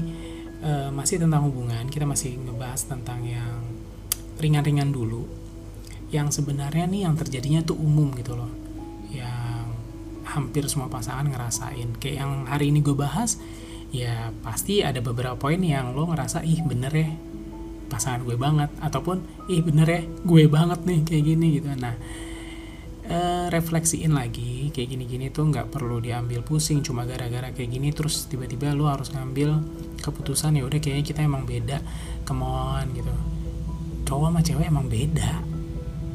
e, 0.62 0.73
masih 0.94 1.18
tentang 1.18 1.51
hubungan. 1.51 1.90
Kita 1.90 2.07
masih 2.07 2.38
ngebahas 2.38 2.87
tentang 2.87 3.27
yang 3.27 3.59
ringan-ringan 4.38 4.94
dulu. 4.94 5.27
Yang 6.14 6.38
sebenarnya 6.38 6.87
nih 6.87 7.11
yang 7.11 7.18
terjadinya 7.18 7.66
tuh 7.66 7.75
umum 7.75 8.14
gitu 8.14 8.38
loh 8.38 8.63
hampir 10.35 10.66
semua 10.66 10.90
pasangan 10.90 11.31
ngerasain. 11.31 11.94
Kayak 12.03 12.27
yang 12.27 12.33
hari 12.51 12.75
ini 12.75 12.83
gue 12.83 12.99
bahas 12.99 13.38
ya 13.94 14.35
pasti 14.42 14.83
ada 14.83 14.99
beberapa 14.99 15.38
poin 15.38 15.62
yang 15.62 15.94
lo 15.94 16.11
ngerasa 16.11 16.42
ih 16.42 16.66
bener 16.66 16.90
ya 16.90 17.09
pasangan 17.88 18.27
gue 18.27 18.35
banget. 18.35 18.70
Ataupun 18.83 19.47
ih 19.47 19.62
bener 19.62 19.87
ya 19.87 20.03
gue 20.03 20.44
banget 20.51 20.81
nih 20.83 21.01
kayak 21.07 21.25
gini 21.25 21.47
gitu. 21.62 21.70
Nah 21.79 21.94
e, 23.07 23.18
refleksiin 23.53 24.12
lagi 24.12 24.73
kayak 24.73 24.88
gini-gini 24.97 25.29
tuh 25.29 25.47
nggak 25.49 25.70
perlu 25.70 26.01
diambil 26.01 26.40
pusing 26.40 26.81
cuma 26.81 27.05
gara-gara 27.05 27.53
kayak 27.53 27.70
gini 27.70 27.92
terus 27.92 28.27
tiba-tiba 28.27 28.73
lo 28.73 28.88
harus 28.88 29.12
ngambil 29.12 29.61
keputusan 30.01 30.59
ya 30.59 30.64
udah 30.64 30.81
kayaknya 30.81 31.05
kita 31.05 31.20
emang 31.23 31.47
beda 31.47 31.79
on 32.33 32.87
gitu. 32.97 33.14
Cowok 34.05 34.29
sama 34.29 34.40
cewek 34.44 34.66
emang 34.68 34.87
beda. 34.88 35.33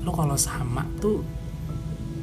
Lo 0.05 0.11
kalau 0.13 0.37
sama 0.37 0.85
tuh 1.01 1.38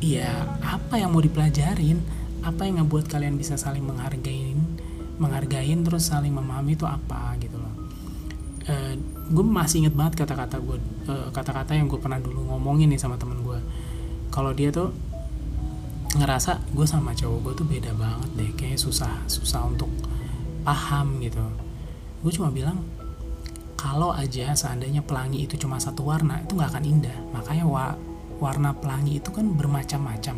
ya 0.01 0.45
apa 0.63 1.01
yang 1.01 1.13
mau 1.13 1.23
dipelajarin? 1.23 2.01
Apa 2.47 2.69
yang 2.69 2.85
ngebuat 2.85 3.11
kalian 3.11 3.35
bisa 3.35 3.59
saling 3.59 3.83
menghargain 3.83 4.57
menghargain 5.17 5.81
terus 5.81 6.13
saling 6.13 6.33
memahami 6.33 6.77
itu 6.77 6.85
apa 6.85 7.37
gitu 7.41 7.57
loh. 7.57 7.75
E, 8.67 8.73
eh, 8.73 8.93
gue 9.33 9.45
masih 9.45 9.87
inget 9.87 9.95
banget 9.97 10.25
kata-kata 10.25 10.61
gue 10.61 10.79
e, 11.09 11.15
kata-kata 11.33 11.73
yang 11.73 11.89
gue 11.89 11.97
pernah 11.97 12.21
dulu 12.21 12.53
ngomongin 12.53 12.93
nih 12.93 13.01
sama 13.01 13.17
temen 13.17 13.41
gue 13.41 13.59
kalau 14.29 14.53
dia 14.53 14.69
tuh 14.69 14.93
ngerasa 16.17 16.61
gue 16.73 16.87
sama 16.89 17.13
cowok 17.13 17.39
gue 17.43 17.55
tuh 17.57 17.67
beda 17.67 17.93
banget 17.97 18.31
deh 18.37 18.51
kayak 18.57 18.81
susah 18.81 19.25
susah 19.29 19.65
untuk 19.65 19.89
paham 20.65 21.21
gitu. 21.25 21.43
Gue 22.21 22.33
cuma 22.33 22.53
bilang 22.53 22.85
kalau 23.77 24.11
aja 24.13 24.53
seandainya 24.57 25.05
pelangi 25.05 25.45
itu 25.47 25.55
cuma 25.61 25.79
satu 25.79 26.05
warna 26.09 26.43
itu 26.45 26.57
nggak 26.57 26.71
akan 26.77 26.85
indah. 26.85 27.19
Makanya 27.33 27.65
wa 27.65 27.97
warna 28.39 28.77
pelangi 28.77 29.19
itu 29.19 29.31
kan 29.33 29.49
bermacam-macam. 29.53 30.37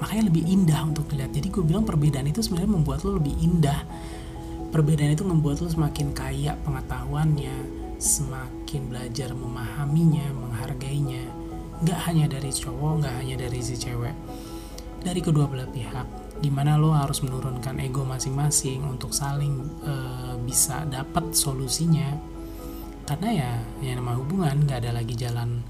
Makanya 0.00 0.32
lebih 0.32 0.44
indah 0.48 0.80
untuk 0.88 1.04
dilihat. 1.12 1.32
Jadi 1.36 1.48
gue 1.52 1.64
bilang 1.64 1.84
perbedaan 1.84 2.24
itu 2.24 2.40
sebenarnya 2.40 2.72
membuat 2.72 3.04
lo 3.04 3.20
lebih 3.20 3.36
indah. 3.36 3.84
Perbedaan 4.72 5.12
itu 5.12 5.24
membuat 5.28 5.60
lo 5.60 5.68
semakin 5.68 6.16
kaya 6.16 6.56
pengetahuannya 6.64 7.80
semakin 8.00 8.88
belajar 8.88 9.36
memahaminya 9.36 10.32
menghargainya. 10.32 11.28
Nggak 11.84 12.00
hanya 12.08 12.26
dari 12.32 12.48
cowok 12.48 13.04
nggak 13.04 13.14
hanya 13.20 13.36
dari 13.44 13.60
si 13.60 13.76
cewek. 13.76 14.16
Dari 15.04 15.20
kedua 15.20 15.44
belah 15.48 15.68
pihak 15.68 16.32
gimana 16.40 16.80
lo 16.80 16.96
harus 16.96 17.20
menurunkan 17.20 17.76
ego 17.84 18.00
masing-masing 18.00 18.80
untuk 18.88 19.12
saling 19.12 19.60
e, 19.84 19.94
bisa 20.40 20.88
dapat 20.88 21.36
solusinya. 21.36 22.16
Karena 23.04 23.28
ya 23.28 23.52
yang 23.84 24.00
nama 24.00 24.16
hubungan 24.16 24.64
nggak 24.64 24.80
ada 24.80 24.96
lagi 24.96 25.12
jalan 25.12 25.60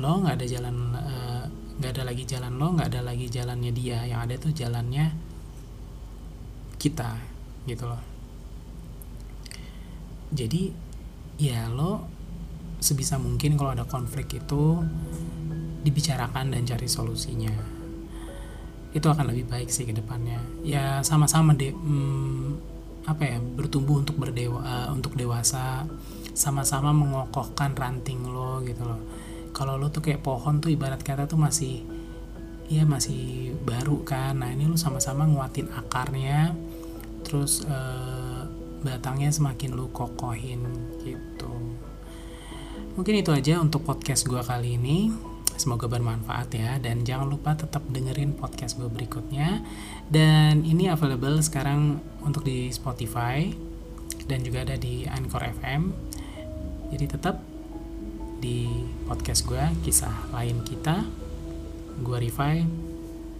lo 0.00 0.24
nggak 0.24 0.40
ada 0.40 0.46
jalan 0.48 0.76
eh, 0.96 1.44
nggak 1.80 1.90
uh, 1.90 1.94
ada 1.98 2.02
lagi 2.08 2.24
jalan 2.24 2.52
lo 2.56 2.66
nggak 2.72 2.88
ada 2.88 3.00
lagi 3.04 3.26
jalannya 3.28 3.72
dia. 3.74 3.98
Yang 4.08 4.20
ada 4.20 4.34
tuh 4.40 4.52
jalannya 4.52 5.06
kita 6.80 7.10
gitu 7.68 7.84
loh. 7.86 8.02
Jadi 10.32 10.72
ya 11.36 11.68
lo 11.68 12.08
sebisa 12.82 13.20
mungkin 13.20 13.54
kalau 13.54 13.76
ada 13.76 13.84
konflik 13.84 14.32
itu 14.32 14.80
dibicarakan 15.84 16.56
dan 16.56 16.62
cari 16.64 16.88
solusinya. 16.88 17.52
Itu 18.92 19.08
akan 19.08 19.28
lebih 19.32 19.48
baik 19.48 19.68
sih 19.68 19.84
ke 19.84 19.92
depannya. 19.92 20.40
Ya 20.64 21.04
sama-sama 21.04 21.52
deh 21.52 21.72
hmm, 21.72 22.72
apa 23.02 23.22
ya 23.26 23.38
bertumbuh 23.42 23.98
untuk 23.98 24.14
berdewa 24.16 24.62
uh, 24.62 24.88
untuk 24.94 25.18
dewasa 25.18 25.82
sama-sama 26.32 26.94
mengokohkan 26.94 27.76
ranting 27.76 28.24
lo 28.24 28.62
gitu 28.64 28.86
loh 28.86 29.00
kalau 29.52 29.76
lo 29.76 29.88
tuh 29.88 30.04
kayak 30.04 30.24
pohon 30.24 30.58
tuh 30.58 30.72
ibarat 30.72 31.00
kata 31.00 31.28
tuh 31.28 31.40
masih 31.40 31.84
ya 32.72 32.88
masih 32.88 33.52
baru 33.64 34.00
kan. 34.04 34.40
Nah 34.40 34.50
ini 34.52 34.68
lo 34.68 34.76
sama-sama 34.80 35.28
nguatin 35.28 35.68
akarnya 35.72 36.56
terus 37.22 37.62
uh, 37.64 38.44
batangnya 38.82 39.30
semakin 39.30 39.76
lo 39.76 39.92
kokohin 39.92 40.64
gitu. 41.04 41.52
Mungkin 42.92 43.14
itu 43.24 43.32
aja 43.32 43.60
untuk 43.60 43.84
podcast 43.84 44.28
gue 44.28 44.40
kali 44.40 44.76
ini. 44.76 45.12
Semoga 45.52 45.84
bermanfaat 45.84 46.48
ya 46.56 46.80
dan 46.80 47.04
jangan 47.04 47.28
lupa 47.28 47.52
tetap 47.52 47.84
dengerin 47.92 48.34
podcast 48.34 48.80
gue 48.80 48.88
berikutnya. 48.88 49.62
Dan 50.08 50.64
ini 50.64 50.88
available 50.88 51.38
sekarang 51.44 52.00
untuk 52.24 52.42
di 52.42 52.72
Spotify 52.72 53.52
dan 54.26 54.42
juga 54.42 54.64
ada 54.64 54.76
di 54.80 55.04
Anchor 55.04 55.44
FM 55.60 56.12
jadi 56.92 57.08
tetap 57.08 57.40
di 58.42 58.66
podcast 59.06 59.46
gue 59.46 59.62
kisah 59.86 60.34
lain 60.34 60.66
kita. 60.66 61.06
Gue 62.02 62.18
Rifai 62.18 62.66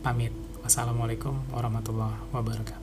pamit. 0.07 0.31
Wassalamualaikum 0.63 1.35
warahmatullahi 1.51 2.31
wabarakatuh 2.31 2.82